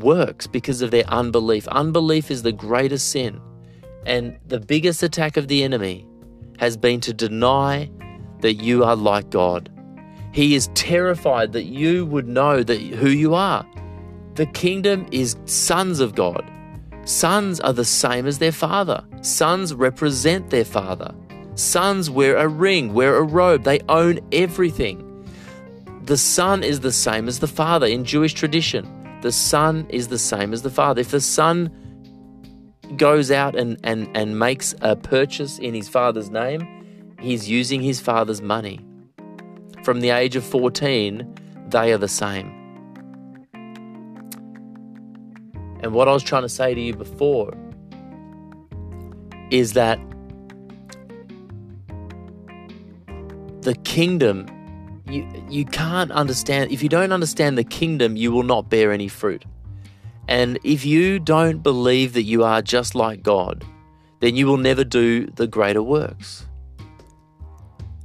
works 0.02 0.46
because 0.46 0.82
of 0.82 0.92
their 0.92 1.06
unbelief. 1.08 1.70
Unbelief 1.70 2.30
is 2.30 2.44
the 2.44 2.52
greatest 2.52 3.12
sin. 3.12 3.40
And 4.06 4.38
the 4.46 4.60
biggest 4.60 5.04
attack 5.04 5.38
of 5.38 5.48
the 5.48 5.64
enemy 5.64 6.06
has 6.60 6.76
been 6.76 7.00
to 7.02 7.14
deny 7.14 7.90
that 8.42 8.56
you 8.56 8.84
are 8.84 8.98
like 8.98 9.30
God. 9.30 9.72
He 10.38 10.54
is 10.54 10.70
terrified 10.76 11.54
that 11.54 11.64
you 11.64 12.06
would 12.06 12.28
know 12.28 12.62
that 12.62 12.80
who 12.80 13.10
you 13.10 13.34
are. 13.34 13.66
The 14.36 14.46
kingdom 14.46 15.08
is 15.12 15.36
sons 15.46 16.00
of 16.00 16.14
God. 16.14 16.48
Sons 17.06 17.60
are 17.60 17.74
the 17.74 17.84
same 17.84 18.28
as 18.28 18.38
their 18.38 18.52
father. 18.52 19.04
Sons 19.22 19.74
represent 19.74 20.52
their 20.52 20.64
father. 20.64 21.12
Sons 21.56 22.12
wear 22.12 22.36
a 22.36 22.48
ring, 22.48 22.94
wear 22.94 23.18
a 23.18 23.24
robe. 23.24 23.64
They 23.64 23.80
own 23.90 24.20
everything. 24.32 25.02
The 26.04 26.18
son 26.18 26.64
is 26.64 26.82
the 26.82 26.92
same 26.92 27.28
as 27.28 27.40
the 27.40 27.48
father 27.48 27.88
in 27.88 28.06
Jewish 28.06 28.36
tradition. 28.36 28.86
The 29.24 29.32
son 29.32 29.88
is 29.90 30.10
the 30.10 30.20
same 30.20 30.54
as 30.54 30.62
the 30.62 30.70
father. 30.70 31.02
If 31.02 31.10
the 31.10 31.20
son 31.20 31.72
goes 32.96 33.32
out 33.32 33.56
and, 33.56 33.80
and, 33.84 34.08
and 34.16 34.38
makes 34.38 34.76
a 34.82 34.96
purchase 34.96 35.58
in 35.58 35.74
his 35.74 35.90
father's 35.90 36.30
name, 36.30 37.16
he's 37.20 37.50
using 37.50 37.82
his 37.82 38.00
father's 38.00 38.40
money 38.40 38.88
from 39.88 40.02
the 40.02 40.10
age 40.10 40.36
of 40.36 40.44
14, 40.44 41.26
they 41.70 41.94
are 41.94 41.98
the 41.98 42.10
same. 42.10 42.52
And 45.80 45.94
what 45.94 46.10
I 46.10 46.12
was 46.12 46.24
trying 46.24 46.42
to 46.42 46.50
say 46.50 46.74
to 46.74 46.82
you 46.82 46.94
before 46.94 47.54
is 49.50 49.72
that 49.74 49.98
the 53.62 53.76
kingdom, 53.86 54.46
you, 55.08 55.26
you 55.50 55.64
can't 55.64 56.12
understand. 56.12 56.70
If 56.70 56.84
you 56.84 56.90
don't 56.90 57.14
understand 57.14 57.58
the 57.58 57.64
kingdom, 57.64 58.18
you 58.18 58.34
will 58.34 58.44
not 58.44 58.70
bear 58.70 58.92
any 58.92 59.08
fruit. 59.08 59.46
And 60.28 60.60
if 60.66 60.84
you 60.84 61.18
don't 61.18 61.64
believe 61.64 62.12
that 62.12 62.24
you 62.24 62.44
are 62.44 62.62
just 62.62 62.94
like 62.94 63.24
God, 63.24 63.64
then 64.20 64.36
you 64.36 64.48
will 64.48 64.58
never 64.58 64.84
do 64.84 65.28
the 65.28 65.48
greater 65.48 65.82
works. 65.82 66.47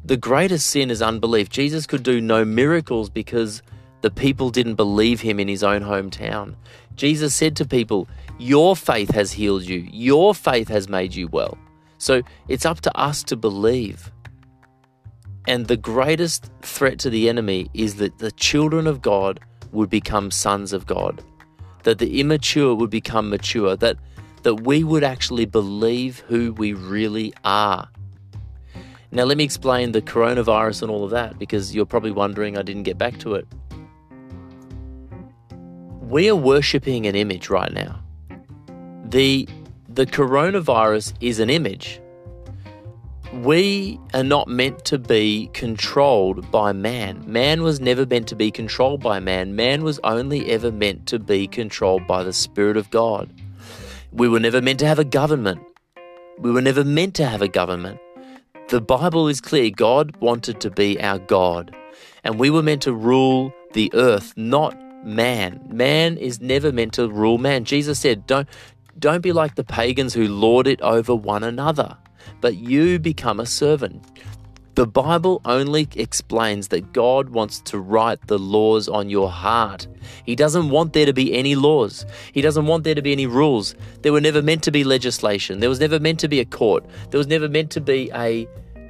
The 0.04 0.16
greatest 0.16 0.66
sin 0.66 0.90
is 0.90 1.00
unbelief. 1.00 1.48
Jesus 1.48 1.86
could 1.86 2.02
do 2.02 2.20
no 2.20 2.44
miracles 2.44 3.08
because 3.08 3.62
the 4.00 4.10
people 4.10 4.50
didn't 4.50 4.74
believe 4.74 5.20
him 5.20 5.38
in 5.38 5.46
his 5.46 5.62
own 5.62 5.80
hometown. 5.82 6.56
Jesus 6.96 7.36
said 7.36 7.54
to 7.56 7.64
people, 7.64 8.08
Your 8.36 8.74
faith 8.74 9.10
has 9.10 9.30
healed 9.30 9.62
you, 9.62 9.86
your 9.92 10.34
faith 10.34 10.66
has 10.66 10.88
made 10.88 11.14
you 11.14 11.28
well. 11.28 11.56
So 11.98 12.22
it's 12.48 12.66
up 12.66 12.80
to 12.80 12.98
us 12.98 13.22
to 13.24 13.36
believe. 13.36 14.10
And 15.46 15.68
the 15.68 15.76
greatest 15.76 16.50
threat 16.62 16.98
to 17.00 17.10
the 17.10 17.28
enemy 17.28 17.70
is 17.72 17.96
that 17.96 18.18
the 18.18 18.32
children 18.32 18.88
of 18.88 19.02
God 19.02 19.38
would 19.70 19.88
become 19.88 20.32
sons 20.32 20.72
of 20.72 20.84
God, 20.84 21.22
that 21.84 21.98
the 21.98 22.18
immature 22.18 22.74
would 22.74 22.90
become 22.90 23.30
mature, 23.30 23.76
that, 23.76 23.98
that 24.42 24.62
we 24.62 24.82
would 24.82 25.04
actually 25.04 25.46
believe 25.46 26.18
who 26.26 26.52
we 26.54 26.72
really 26.72 27.32
are 27.44 27.88
now, 29.14 29.24
let 29.24 29.36
me 29.36 29.44
explain 29.44 29.92
the 29.92 30.00
coronavirus 30.00 30.80
and 30.82 30.90
all 30.90 31.04
of 31.04 31.10
that 31.10 31.38
because 31.38 31.74
you're 31.74 31.84
probably 31.84 32.12
wondering 32.12 32.56
I 32.56 32.62
didn't 32.62 32.84
get 32.84 32.96
back 32.96 33.18
to 33.18 33.34
it. 33.34 33.46
We 36.00 36.30
are 36.30 36.36
worshipping 36.36 37.06
an 37.06 37.14
image 37.14 37.50
right 37.50 37.70
now. 37.72 38.02
The, 39.04 39.46
the 39.86 40.06
coronavirus 40.06 41.12
is 41.20 41.40
an 41.40 41.50
image. 41.50 42.00
we 43.32 43.98
are 44.12 44.22
not 44.22 44.46
meant 44.46 44.84
to 44.84 44.98
be 44.98 45.48
controlled 45.54 46.50
by 46.50 46.72
man. 46.72 47.22
Man 47.26 47.62
was 47.62 47.80
never 47.80 48.04
meant 48.04 48.28
to 48.28 48.36
be 48.36 48.50
controlled 48.50 49.02
by 49.02 49.20
man. 49.20 49.56
Man 49.56 49.82
was 49.82 49.98
only 50.04 50.50
ever 50.50 50.70
meant 50.70 51.06
to 51.08 51.18
be 51.18 51.46
controlled 51.48 52.06
by 52.06 52.22
the 52.22 52.32
Spirit 52.32 52.76
of 52.76 52.90
God. 52.90 53.30
We 54.12 54.28
were 54.28 54.40
never 54.40 54.60
meant 54.60 54.80
to 54.80 54.86
have 54.86 54.98
a 54.98 55.04
government. 55.04 55.60
We 56.38 56.50
were 56.50 56.60
never 56.60 56.84
meant 56.84 57.14
to 57.16 57.26
have 57.26 57.40
a 57.40 57.48
government. 57.48 58.00
The 58.72 58.80
Bible 58.80 59.28
is 59.28 59.42
clear 59.42 59.68
God 59.68 60.16
wanted 60.16 60.58
to 60.62 60.70
be 60.70 60.98
our 60.98 61.18
God, 61.18 61.76
and 62.24 62.38
we 62.38 62.48
were 62.48 62.62
meant 62.62 62.80
to 62.82 62.94
rule 62.94 63.52
the 63.74 63.90
earth, 63.92 64.32
not 64.34 64.74
man. 65.04 65.60
Man 65.68 66.16
is 66.16 66.40
never 66.40 66.72
meant 66.72 66.94
to 66.94 67.06
rule 67.06 67.36
man. 67.36 67.66
Jesus 67.66 67.98
said, 67.98 68.26
Don't 68.26 68.48
don't 68.98 69.20
be 69.20 69.32
like 69.32 69.56
the 69.56 69.62
pagans 69.62 70.14
who 70.14 70.26
lord 70.26 70.66
it 70.66 70.80
over 70.80 71.14
one 71.14 71.44
another 71.44 71.98
but 72.40 72.56
you 72.56 72.98
become 72.98 73.40
a 73.40 73.46
servant. 73.46 74.04
The 74.74 74.86
Bible 74.86 75.42
only 75.44 75.86
explains 75.96 76.68
that 76.68 76.94
God 76.94 77.28
wants 77.28 77.60
to 77.62 77.78
write 77.78 78.26
the 78.26 78.38
laws 78.38 78.88
on 78.88 79.10
your 79.10 79.30
heart. 79.30 79.86
He 80.24 80.34
doesn't 80.34 80.70
want 80.70 80.94
there 80.94 81.04
to 81.04 81.12
be 81.12 81.34
any 81.34 81.54
laws. 81.54 82.06
He 82.32 82.40
doesn't 82.40 82.64
want 82.64 82.84
there 82.84 82.94
to 82.94 83.02
be 83.02 83.12
any 83.12 83.26
rules. 83.26 83.74
There 84.00 84.14
were 84.14 84.20
never 84.20 84.40
meant 84.40 84.62
to 84.62 84.70
be 84.70 84.82
legislation. 84.82 85.60
There 85.60 85.68
was 85.68 85.78
never 85.78 86.00
meant 86.00 86.20
to 86.20 86.28
be 86.28 86.40
a 86.40 86.46
court. 86.46 86.86
There 87.10 87.18
was 87.18 87.26
never 87.26 87.50
meant 87.50 87.70
to 87.72 87.82
be 87.82 88.10
a, 88.14 88.48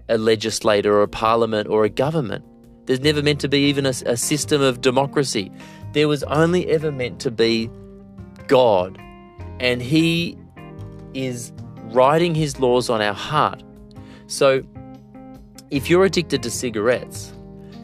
a 0.09 0.19
legislator 0.19 0.95
or 0.95 1.03
a 1.03 1.09
parliament 1.09 1.69
or 1.69 1.85
a 1.85 1.89
government. 1.89 2.45
There's 2.87 3.01
never 3.01 3.23
meant 3.23 3.41
to 3.41 3.49
be 3.49 3.61
even 3.69 3.87
a, 3.87 3.95
a 4.07 4.17
system 4.17 4.61
of 4.61 4.81
democracy. 4.81 5.53
There 5.93 6.09
was 6.09 6.23
only 6.25 6.69
ever 6.69 6.91
meant 6.91 7.21
to 7.21 7.31
be 7.31 7.71
God. 8.49 8.99
And 9.61 9.81
He 9.81 10.37
is 11.15 11.53
writing 11.93 12.35
his 12.35 12.59
laws 12.59 12.91
on 12.91 13.01
our 13.01 13.15
heart. 13.15 13.63
So, 14.27 14.63
if 15.71 15.89
you're 15.89 16.05
addicted 16.05 16.43
to 16.43 16.51
cigarettes, 16.51 17.33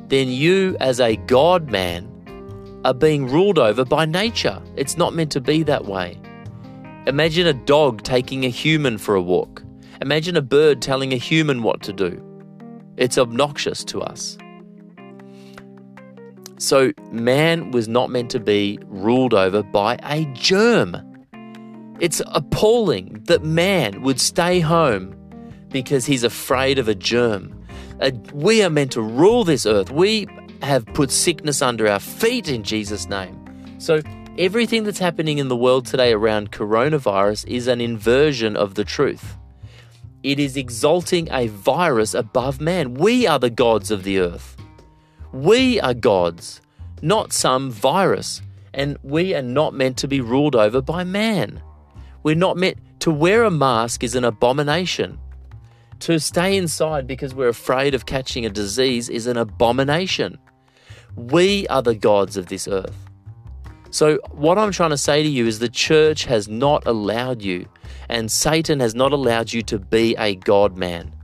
then 0.08 0.28
you, 0.28 0.76
as 0.80 1.00
a 1.00 1.16
God 1.16 1.70
man, 1.70 2.06
are 2.84 2.94
being 2.94 3.26
ruled 3.26 3.58
over 3.58 3.84
by 3.84 4.04
nature. 4.04 4.60
It's 4.76 4.96
not 4.96 5.14
meant 5.14 5.32
to 5.32 5.40
be 5.40 5.62
that 5.64 5.84
way. 5.84 6.18
Imagine 7.06 7.46
a 7.46 7.52
dog 7.52 8.02
taking 8.02 8.44
a 8.44 8.48
human 8.48 8.98
for 8.98 9.14
a 9.14 9.22
walk. 9.22 9.62
Imagine 10.00 10.36
a 10.36 10.42
bird 10.42 10.80
telling 10.80 11.12
a 11.12 11.16
human 11.16 11.62
what 11.62 11.82
to 11.82 11.92
do. 11.92 12.22
It's 12.96 13.18
obnoxious 13.18 13.84
to 13.84 14.00
us. 14.00 14.38
So, 16.58 16.92
man 17.12 17.70
was 17.70 17.88
not 17.88 18.10
meant 18.10 18.30
to 18.32 18.40
be 18.40 18.78
ruled 18.86 19.34
over 19.34 19.62
by 19.62 19.98
a 20.02 20.24
germ. 20.34 20.96
It's 22.00 22.20
appalling 22.26 23.22
that 23.26 23.44
man 23.44 24.02
would 24.02 24.20
stay 24.20 24.60
home 24.60 25.14
because 25.68 26.06
he's 26.06 26.24
afraid 26.24 26.78
of 26.78 26.88
a 26.88 26.94
germ. 26.94 27.54
Uh, 28.00 28.10
we 28.32 28.62
are 28.62 28.70
meant 28.70 28.92
to 28.92 29.02
rule 29.02 29.44
this 29.44 29.66
earth. 29.66 29.90
We 29.90 30.26
have 30.62 30.86
put 30.86 31.10
sickness 31.10 31.62
under 31.62 31.88
our 31.88 32.00
feet 32.00 32.48
in 32.48 32.62
Jesus' 32.62 33.08
name. 33.08 33.36
So, 33.78 34.00
everything 34.36 34.84
that's 34.84 34.98
happening 34.98 35.38
in 35.38 35.48
the 35.48 35.56
world 35.56 35.86
today 35.86 36.12
around 36.12 36.52
coronavirus 36.52 37.46
is 37.48 37.66
an 37.66 37.80
inversion 37.80 38.56
of 38.56 38.74
the 38.74 38.84
truth. 38.84 39.36
It 40.28 40.38
is 40.38 40.58
exalting 40.58 41.26
a 41.32 41.46
virus 41.46 42.12
above 42.12 42.60
man. 42.60 42.92
We 42.92 43.26
are 43.26 43.38
the 43.38 43.48
gods 43.48 43.90
of 43.90 44.02
the 44.02 44.18
earth. 44.18 44.58
We 45.32 45.80
are 45.80 45.94
gods, 45.94 46.60
not 47.00 47.32
some 47.32 47.70
virus. 47.70 48.42
And 48.74 48.98
we 49.02 49.34
are 49.34 49.40
not 49.40 49.72
meant 49.72 49.96
to 49.96 50.06
be 50.06 50.20
ruled 50.20 50.54
over 50.54 50.82
by 50.82 51.02
man. 51.02 51.62
We're 52.24 52.34
not 52.34 52.58
meant 52.58 52.76
to 53.00 53.10
wear 53.10 53.44
a 53.44 53.50
mask 53.50 54.04
is 54.04 54.14
an 54.14 54.26
abomination. 54.26 55.18
To 56.00 56.20
stay 56.20 56.58
inside 56.58 57.06
because 57.06 57.34
we're 57.34 57.48
afraid 57.48 57.94
of 57.94 58.04
catching 58.04 58.44
a 58.44 58.50
disease 58.50 59.08
is 59.08 59.26
an 59.26 59.38
abomination. 59.38 60.36
We 61.16 61.66
are 61.68 61.80
the 61.80 61.94
gods 61.94 62.36
of 62.36 62.48
this 62.48 62.68
earth. 62.68 63.07
So, 63.90 64.18
what 64.32 64.58
I'm 64.58 64.70
trying 64.72 64.90
to 64.90 64.98
say 64.98 65.22
to 65.22 65.28
you 65.28 65.46
is 65.46 65.58
the 65.58 65.68
church 65.68 66.24
has 66.24 66.48
not 66.48 66.86
allowed 66.86 67.42
you, 67.42 67.66
and 68.08 68.30
Satan 68.30 68.80
has 68.80 68.94
not 68.94 69.12
allowed 69.12 69.52
you 69.52 69.62
to 69.62 69.78
be 69.78 70.14
a 70.16 70.34
God 70.34 70.76
man. 70.76 71.14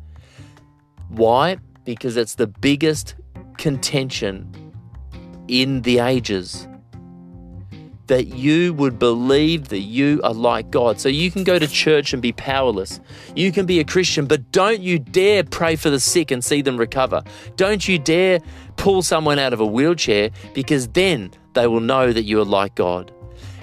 Why? 1.09 1.59
Because 1.85 2.17
it's 2.17 2.37
the 2.37 2.47
biggest 2.47 3.15
contention 3.59 4.51
in 5.49 5.83
the 5.83 5.99
ages 5.99 6.67
that 8.07 8.29
you 8.29 8.75
would 8.75 8.99
believe 8.99 9.69
that 9.69 9.81
you 9.81 10.21
are 10.25 10.35
like 10.35 10.71
God. 10.71 11.01
So 11.01 11.09
you 11.09 11.31
can 11.31 11.45
go 11.45 11.59
to 11.59 11.67
church 11.67 12.13
and 12.13 12.21
be 12.21 12.33
powerless. 12.33 13.01
You 13.35 13.51
can 13.51 13.65
be 13.67 13.81
a 13.81 13.85
Christian, 13.85 14.27
but 14.27 14.53
don't 14.53 14.81
you 14.81 14.99
dare 14.99 15.43
pray 15.43 15.77
for 15.77 15.91
the 15.91 16.01
sick 16.01 16.31
and 16.31 16.45
see 16.45 16.61
them 16.61 16.77
recover. 16.77 17.23
Don't 17.57 17.87
you 17.89 17.99
dare 17.99 18.41
pull 18.77 19.03
someone 19.03 19.39
out 19.39 19.53
of 19.53 19.61
a 19.61 19.67
wheelchair 19.67 20.31
because 20.53 20.89
then 20.89 21.33
they 21.55 21.67
will 21.67 21.81
know 21.81 22.13
that 22.13 22.25
you 22.25 22.41
are 22.41 22.45
like 22.45 22.75
God. 22.75 23.13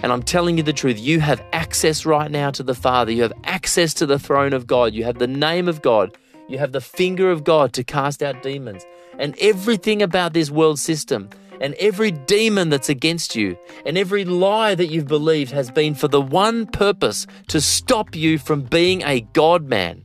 And 0.04 0.12
I'm 0.12 0.24
telling 0.24 0.58
you 0.58 0.64
the 0.64 0.74
truth, 0.74 1.00
you 1.00 1.20
have 1.20 1.44
access 1.54 2.06
right 2.06 2.32
now 2.32 2.50
to 2.52 2.64
the 2.64 2.74
Father. 2.74 3.12
You 3.12 3.22
have 3.22 3.34
access 3.44 3.94
to 3.96 4.06
the 4.06 4.18
throne 4.18 4.54
of 4.54 4.66
God. 4.66 4.94
You 4.94 5.04
have 5.04 5.20
the 5.20 5.28
name 5.28 5.68
of 5.68 5.82
God. 5.82 6.18
You 6.48 6.58
have 6.58 6.72
the 6.72 6.82
finger 6.82 7.32
of 7.32 7.44
God 7.44 7.74
to 7.74 7.84
cast 7.84 8.24
out 8.24 8.42
demons. 8.42 8.84
And 9.20 9.36
everything 9.40 10.02
about 10.02 10.34
this 10.34 10.50
world 10.50 10.80
system 10.80 11.30
and 11.62 11.76
every 11.76 12.10
demon 12.12 12.70
that's 12.70 12.90
against 12.90 13.36
you 13.36 13.56
and 13.86 13.98
every 13.98 14.26
lie 14.26 14.74
that 14.74 14.88
you've 14.88 15.08
believed 15.08 15.52
has 15.52 15.70
been 15.70 15.94
for 15.94 16.08
the 16.08 16.20
one 16.20 16.66
purpose 16.66 17.28
to 17.50 17.62
stop 17.62 18.16
you 18.16 18.40
from 18.40 18.64
being 18.64 19.04
a 19.04 19.22
God 19.34 19.68
man. 19.68 20.04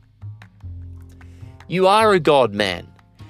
You 1.67 1.87
are 1.87 2.13
a 2.13 2.19
God 2.19 2.53
man. 2.53 2.87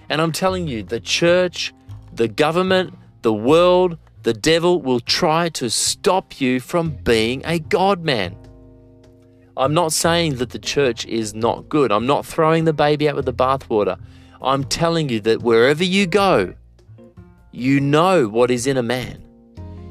And 0.10 0.22
I'm 0.22 0.34
telling 0.34 0.68
you, 0.68 0.84
the 0.84 1.00
church, 1.00 1.74
the 2.14 2.28
government, 2.28 2.94
the 3.22 3.34
world, 3.34 3.98
the 4.28 4.34
devil 4.34 4.82
will 4.82 5.00
try 5.00 5.48
to 5.48 5.70
stop 5.70 6.42
you 6.42 6.60
from 6.60 6.90
being 7.06 7.42
a 7.46 7.60
God 7.60 8.04
man. 8.04 8.36
I'm 9.56 9.74
not 9.74 9.94
saying 9.94 10.36
that 10.36 10.50
the 10.50 10.60
church 10.60 11.06
is 11.06 11.34
not 11.34 11.70
good. 11.70 11.94
I'm 11.94 12.06
not 12.06 12.26
throwing 12.26 12.66
the 12.66 12.74
baby 12.74 13.08
out 13.08 13.16
with 13.16 13.24
the 13.24 13.32
bathwater. 13.32 13.98
I'm 14.42 14.66
telling 14.66 15.08
you 15.08 15.22
that 15.22 15.44
wherever 15.44 15.82
you 15.82 16.08
go, 16.08 16.54
you 17.54 17.80
know 17.80 18.28
what 18.28 18.52
is 18.52 18.68
in 18.68 18.76
a 18.76 18.84
man. 18.84 19.24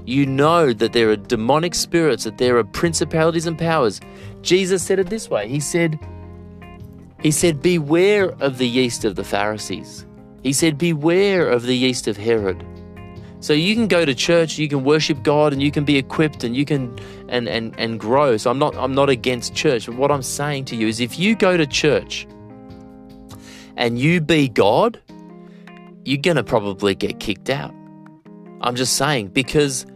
You 0.05 0.27
know 0.27 0.75
that 0.75 0.93
there 0.93 1.09
are 1.09 1.17
demonic 1.17 1.75
spirits, 1.75 2.25
that 2.25 2.37
there 2.37 2.59
are 2.59 2.65
principalities 2.65 3.47
and 3.47 3.59
powers. 3.59 4.03
Jesus 4.43 4.83
said 4.83 4.99
it 4.99 5.09
this 5.09 5.31
way. 5.31 5.49
He 5.49 5.61
said, 5.61 5.99
He 7.23 7.31
said, 7.31 7.63
Beware 7.63 8.33
of 8.41 8.59
the 8.59 8.69
yeast 8.69 9.07
of 9.07 9.17
the 9.17 9.25
Pharisees. 9.25 10.05
He 10.43 10.53
said, 10.53 10.77
Beware 10.77 11.49
of 11.49 11.63
the 11.63 11.75
yeast 11.75 12.07
of 12.07 12.19
Herod. 12.19 12.63
So 13.47 13.53
you 13.53 13.77
can 13.77 13.87
go 13.87 14.05
to 14.05 14.13
church, 14.13 14.59
you 14.59 14.67
can 14.67 14.83
worship 14.83 15.23
God, 15.23 15.53
and 15.53 15.63
you 15.63 15.71
can 15.71 15.85
be 15.85 15.97
equipped 15.97 16.43
and 16.43 16.57
you 16.57 16.65
can 16.65 16.99
and 17.29 17.49
and, 17.49 17.79
and 17.79 18.01
grow. 18.01 18.37
So 18.39 18.51
I'm 18.51 18.59
not 18.59 18.75
I'm 18.75 18.93
not 18.93 19.09
against 19.09 19.55
church, 19.55 19.87
but 19.87 19.95
what 19.95 20.11
I'm 20.11 20.25
saying 20.25 20.65
to 20.65 20.75
you 20.75 20.89
is 20.89 20.99
if 20.99 21.17
you 21.17 21.37
go 21.37 21.57
to 21.57 21.65
church 21.65 22.27
and 23.77 24.01
you 24.01 24.21
be 24.21 24.49
God, 24.49 25.01
you're 26.05 26.21
to 26.21 26.43
probably 26.43 26.97
get 26.97 27.21
kicked 27.21 27.49
out. 27.49 27.73
I'm 28.63 28.75
just 28.75 28.97
saying, 28.97 29.29
because 29.29 29.87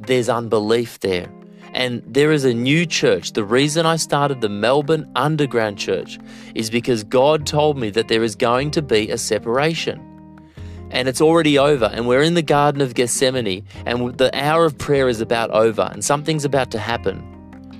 there's 0.00 0.28
unbelief 0.28 0.98
there. 0.98 1.32
And 1.74 2.02
there 2.08 2.32
is 2.32 2.44
a 2.44 2.54
new 2.54 2.86
church. 2.86 3.34
The 3.34 3.44
reason 3.44 3.86
I 3.86 3.96
started 3.96 4.40
the 4.40 4.48
Melbourne 4.48 5.08
Underground 5.14 5.78
Church 5.78 6.18
is 6.56 6.70
because 6.70 7.04
God 7.04 7.46
told 7.46 7.78
me 7.78 7.88
that 7.90 8.08
there 8.08 8.24
is 8.24 8.34
going 8.34 8.72
to 8.72 8.82
be 8.82 9.10
a 9.10 9.18
separation. 9.18 10.15
And 10.90 11.08
it's 11.08 11.20
already 11.20 11.58
over. 11.58 11.86
And 11.86 12.06
we're 12.06 12.22
in 12.22 12.34
the 12.34 12.42
Garden 12.42 12.80
of 12.80 12.94
Gethsemane. 12.94 13.64
And 13.84 14.16
the 14.16 14.30
hour 14.34 14.64
of 14.64 14.78
prayer 14.78 15.08
is 15.08 15.20
about 15.20 15.50
over. 15.50 15.88
And 15.92 16.04
something's 16.04 16.44
about 16.44 16.70
to 16.72 16.78
happen. 16.78 17.18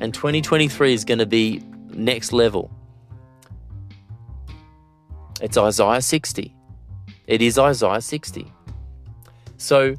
And 0.01 0.13
2023 0.13 0.93
is 0.93 1.05
going 1.05 1.19
to 1.19 1.27
be 1.27 1.63
next 1.91 2.33
level. 2.33 2.71
It's 5.41 5.57
Isaiah 5.57 6.03
60. 6.03 6.55
It 7.27 7.43
is 7.43 7.59
Isaiah 7.59 8.01
60. 8.01 8.53
So 9.57 9.97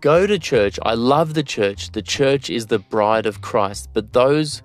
go 0.00 0.26
to 0.26 0.38
church. 0.38 0.78
I 0.82 0.94
love 0.94 1.34
the 1.34 1.42
church. 1.42 1.92
The 1.92 2.02
church 2.02 2.50
is 2.50 2.66
the 2.66 2.78
bride 2.78 3.26
of 3.26 3.40
Christ, 3.40 3.90
but 3.92 4.12
those 4.12 4.62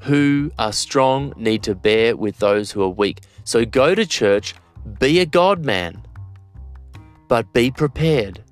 who 0.00 0.50
are 0.58 0.72
strong 0.72 1.32
need 1.36 1.62
to 1.62 1.74
bear 1.74 2.16
with 2.16 2.38
those 2.38 2.70
who 2.70 2.82
are 2.82 2.88
weak. 2.88 3.20
So 3.44 3.64
go 3.64 3.94
to 3.94 4.06
church, 4.06 4.54
be 4.98 5.20
a 5.20 5.26
God 5.26 5.64
man, 5.64 6.02
but 7.28 7.52
be 7.52 7.70
prepared 7.70 8.42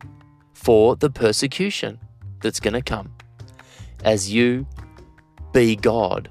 for 0.52 0.96
the 0.96 1.10
persecution 1.10 1.98
that's 2.40 2.60
going 2.60 2.74
to 2.74 2.82
come 2.82 3.12
as 4.04 4.32
you 4.32 4.66
be 5.52 5.76
God 5.76 6.28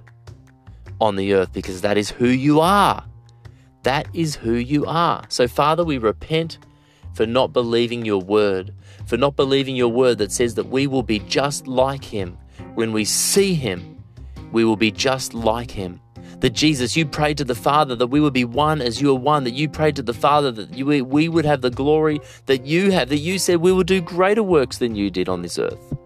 on 0.99 1.15
the 1.15 1.33
earth 1.33 1.51
because 1.53 1.81
that 1.81 1.97
is 1.97 2.09
who 2.11 2.27
you 2.27 2.59
are. 2.59 3.03
That 3.83 4.07
is 4.13 4.35
who 4.35 4.53
you 4.53 4.85
are. 4.85 5.25
So, 5.29 5.47
Father, 5.47 5.83
we 5.83 5.97
repent 5.97 6.59
for 7.13 7.25
not 7.25 7.51
believing 7.51 8.05
your 8.05 8.21
word, 8.21 8.73
for 9.05 9.17
not 9.17 9.35
believing 9.35 9.75
your 9.75 9.89
word 9.89 10.19
that 10.19 10.31
says 10.31 10.55
that 10.55 10.67
we 10.67 10.87
will 10.87 11.03
be 11.03 11.19
just 11.19 11.67
like 11.67 12.03
him. 12.03 12.37
When 12.75 12.93
we 12.93 13.05
see 13.05 13.53
him, 13.53 13.97
we 14.51 14.63
will 14.63 14.75
be 14.75 14.91
just 14.91 15.33
like 15.33 15.71
him. 15.71 15.99
That 16.41 16.53
Jesus, 16.53 16.97
you 16.97 17.05
prayed 17.05 17.37
to 17.37 17.43
the 17.43 17.55
Father 17.55 17.95
that 17.95 18.07
we 18.07 18.19
would 18.19 18.33
be 18.33 18.45
one 18.45 18.81
as 18.81 18.99
you 18.99 19.11
are 19.11 19.19
one, 19.19 19.43
that 19.43 19.53
you 19.53 19.69
prayed 19.69 19.95
to 19.95 20.01
the 20.01 20.13
Father 20.13 20.51
that 20.51 20.75
we 20.75 21.29
would 21.29 21.45
have 21.45 21.61
the 21.61 21.69
glory 21.69 22.19
that 22.47 22.65
you 22.65 22.91
have, 22.91 23.09
that 23.09 23.17
you 23.17 23.39
said 23.39 23.57
we 23.57 23.71
will 23.71 23.83
do 23.83 24.01
greater 24.01 24.43
works 24.43 24.79
than 24.79 24.95
you 24.95 25.11
did 25.11 25.29
on 25.29 25.43
this 25.43 25.59
earth. 25.59 26.00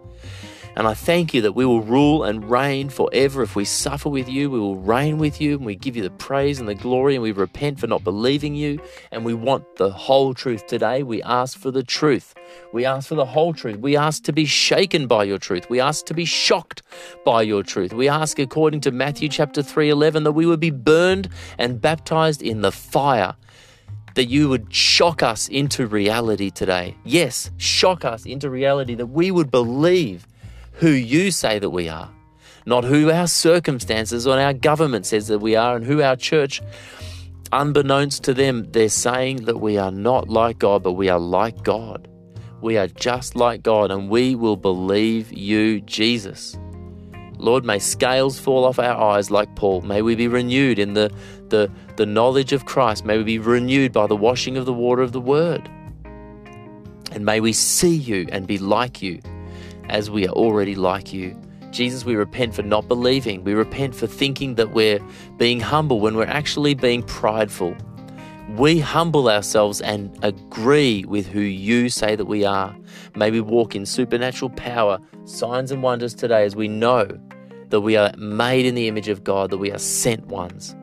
And 0.76 0.88
I 0.88 0.94
thank 0.94 1.34
you 1.34 1.42
that 1.42 1.54
we 1.54 1.66
will 1.66 1.82
rule 1.82 2.24
and 2.24 2.50
reign 2.50 2.90
forever. 2.90 3.42
If 3.42 3.56
we 3.56 3.64
suffer 3.64 4.10
with 4.10 4.28
you, 4.28 4.50
we 4.50 4.60
will 4.60 4.76
reign 4.76 5.18
with 5.18 5.40
you, 5.40 5.56
and 5.56 5.66
we 5.66 5.76
give 5.76 5.96
you 5.96 6.04
the 6.04 6.10
praise 6.10 6.60
and 6.60 6.68
the 6.68 6.76
glory, 6.76 7.16
and 7.16 7.24
we 7.24 7.32
repent 7.32 7.80
for 7.80 7.88
not 7.88 8.04
believing 8.04 8.56
you. 8.56 8.82
And 9.12 9.24
we 9.24 9.34
want 9.34 9.78
the 9.78 9.90
whole 9.90 10.34
truth 10.34 10.68
today. 10.68 11.02
We 11.02 11.24
ask 11.24 11.58
for 11.58 11.72
the 11.72 11.84
truth. 11.84 12.36
We 12.74 12.84
ask 12.86 13.08
for 13.08 13.16
the 13.16 13.26
whole 13.26 13.54
truth. 13.54 13.78
We 13.78 13.96
ask 13.96 14.24
to 14.26 14.34
be 14.34 14.46
shaken 14.46 15.08
by 15.08 15.24
your 15.24 15.38
truth. 15.38 15.70
We 15.70 15.80
ask 15.80 16.06
to 16.08 16.14
be 16.14 16.26
shocked 16.26 16.82
by 17.24 17.44
your 17.44 17.64
truth. 17.64 17.94
We 17.94 18.10
ask, 18.10 18.38
according 18.38 18.82
to 18.82 18.92
Matthew 18.92 19.30
chapter 19.30 19.64
3 19.64 19.90
11, 19.90 20.24
that 20.24 20.34
we 20.34 20.46
would 20.46 20.60
be 20.60 20.72
burned 20.72 21.30
and 21.58 21.80
baptized 21.80 22.42
in 22.42 22.62
the 22.62 22.72
fire 22.72 23.36
that 24.16 24.26
you 24.26 24.50
would 24.50 24.74
shock 24.74 25.22
us 25.22 25.48
into 25.50 25.86
reality 25.88 26.50
today. 26.50 26.96
Yes, 27.04 27.52
shock 27.58 28.04
us 28.04 28.26
into 28.26 28.50
reality 28.50 28.96
that 28.96 29.08
we 29.08 29.30
would 29.30 29.52
believe 29.52 30.26
who 30.78 30.90
you 30.90 31.32
say 31.32 31.60
that 31.60 31.70
we 31.70 31.88
are, 31.90 32.12
not 32.66 32.84
who 32.84 33.10
our 33.10 33.28
circumstances 33.28 34.28
or 34.28 34.40
our 34.40 34.54
government 34.54 35.06
says 35.06 35.28
that 35.28 35.40
we 35.40 35.56
are, 35.56 35.76
and 35.76 35.86
who 35.86 36.02
our 36.02 36.16
church, 36.16 36.62
unbeknownst 37.52 38.24
to 38.24 38.34
them, 38.34 38.66
they're 38.72 38.90
saying 38.90 39.46
that 39.46 39.60
we 39.60 39.78
are 39.78 39.92
not 39.92 40.30
like 40.30 40.60
God, 40.60 40.84
but 40.84 40.94
we 40.94 41.10
are 41.10 41.20
like 41.20 41.64
God. 41.64 42.08
We 42.62 42.78
are 42.78 42.88
just 42.88 43.36
like 43.36 43.64
God, 43.64 43.92
and 43.92 44.10
we 44.10 44.36
will 44.36 44.58
believe 44.58 45.32
you, 45.32 45.82
Jesus. 45.82 46.58
Lord, 47.38 47.64
may 47.64 47.80
scales 47.80 48.40
fall 48.40 48.66
off 48.66 48.80
our 48.80 48.96
eyes 48.96 49.30
like 49.30 49.56
Paul. 49.56 49.82
May 49.82 50.02
we 50.02 50.16
be 50.16 50.28
renewed 50.28 50.80
in 50.80 50.94
the, 50.94 51.12
the, 51.50 51.70
the 51.96 52.06
knowledge 52.06 52.54
of 52.54 52.66
Christ. 52.66 53.06
May 53.06 53.18
we 53.18 53.24
be 53.24 53.40
renewed 53.40 53.94
by 53.94 54.08
the 54.08 54.16
washing 54.16 54.58
of 54.58 54.66
the 54.66 54.74
water 54.74 55.02
of 55.02 55.12
the 55.12 55.22
Word. 55.22 55.70
And 57.12 57.24
may 57.24 57.40
we 57.40 57.54
see 57.54 57.96
you 57.96 58.28
and 58.32 58.48
be 58.48 58.58
like 58.58 59.02
you 59.02 59.22
as 59.90 60.10
we 60.10 60.28
are 60.28 60.32
already 60.32 60.76
like 60.76 61.14
you. 61.14 61.40
Jesus, 61.72 62.06
we 62.06 62.16
repent 62.16 62.56
for 62.56 62.64
not 62.64 62.88
believing. 62.88 63.44
We 63.44 63.54
repent 63.54 63.96
for 63.96 64.08
thinking 64.08 64.56
that 64.56 64.72
we're 64.72 65.00
being 65.38 65.60
humble 65.60 66.00
when 66.00 66.16
we're 66.16 66.26
actually 66.26 66.74
being 66.74 67.04
prideful. 67.04 67.76
We 68.52 68.80
humble 68.80 69.30
ourselves 69.30 69.82
and 69.82 70.18
agree 70.24 71.04
with 71.06 71.28
who 71.28 71.42
you 71.42 71.90
say 71.90 72.16
that 72.16 72.26
we 72.26 72.46
are. 72.46 72.76
May 73.16 73.32
we 73.32 73.42
walk 73.42 73.76
in 73.76 73.86
supernatural 73.86 74.52
power, 74.52 75.00
signs 75.26 75.72
and 75.72 75.84
wonders 75.84 76.14
today 76.14 76.46
as 76.46 76.56
we 76.56 76.68
know 76.68 77.08
that 77.70 77.82
we 77.82 77.98
are 77.98 78.14
made 78.18 78.66
in 78.66 78.76
the 78.76 78.88
image 78.88 79.10
of 79.10 79.24
God, 79.24 79.50
that 79.50 79.58
we 79.58 79.72
are 79.72 79.80
sent 79.80 80.28
ones. 80.28 80.76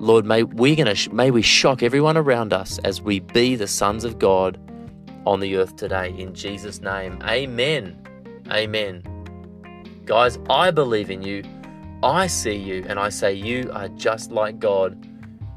Lord, 0.00 0.24
may 0.24 0.42
we 0.42 0.74
gonna 0.74 0.94
may 1.12 1.30
we 1.30 1.42
shock 1.42 1.82
everyone 1.82 2.16
around 2.16 2.52
us 2.52 2.78
as 2.84 3.02
we 3.02 3.20
be 3.20 3.56
the 3.56 3.66
sons 3.66 4.04
of 4.04 4.18
God 4.18 4.58
on 5.26 5.40
the 5.40 5.56
earth 5.56 5.76
today. 5.76 6.14
In 6.16 6.34
Jesus' 6.34 6.80
name, 6.80 7.18
amen. 7.22 8.06
Amen. 8.50 9.02
Guys, 10.04 10.38
I 10.48 10.70
believe 10.70 11.10
in 11.10 11.22
you. 11.22 11.42
I 12.02 12.28
see 12.28 12.54
you, 12.54 12.84
and 12.88 12.98
I 12.98 13.08
say 13.08 13.34
you 13.34 13.70
are 13.72 13.88
just 13.88 14.30
like 14.30 14.58
God 14.58 15.06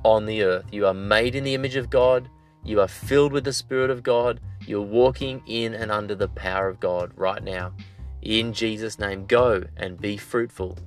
on 0.04 0.26
the 0.26 0.44
earth. 0.44 0.66
You 0.72 0.88
are 0.88 0.94
made 0.94 1.36
in 1.36 1.44
the 1.44 1.54
image 1.54 1.76
of 1.76 1.90
God. 1.90 2.28
You 2.64 2.82
are 2.82 2.88
filled 2.88 3.32
with 3.32 3.44
the 3.44 3.54
Spirit 3.54 3.90
of 3.90 4.04
God. 4.04 4.40
You're 4.66 4.82
walking 4.82 5.42
in 5.46 5.74
and 5.74 5.92
under 5.92 6.16
the 6.16 6.28
power 6.30 6.68
of 6.68 6.80
God 6.80 7.12
right 7.16 7.44
now. 7.44 7.74
In 8.22 8.54
Jesus' 8.54 9.00
name, 9.00 9.26
go 9.26 9.64
and 9.78 10.00
be 10.00 10.18
fruitful 10.18 10.78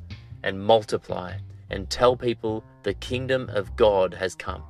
and 0.42 0.62
multiply 0.62 1.34
and 1.70 1.88
tell 1.90 2.16
people 2.16 2.64
the 2.82 2.94
kingdom 2.94 3.48
of 3.52 3.74
God 3.76 4.14
has 4.14 4.34
come. 4.34 4.62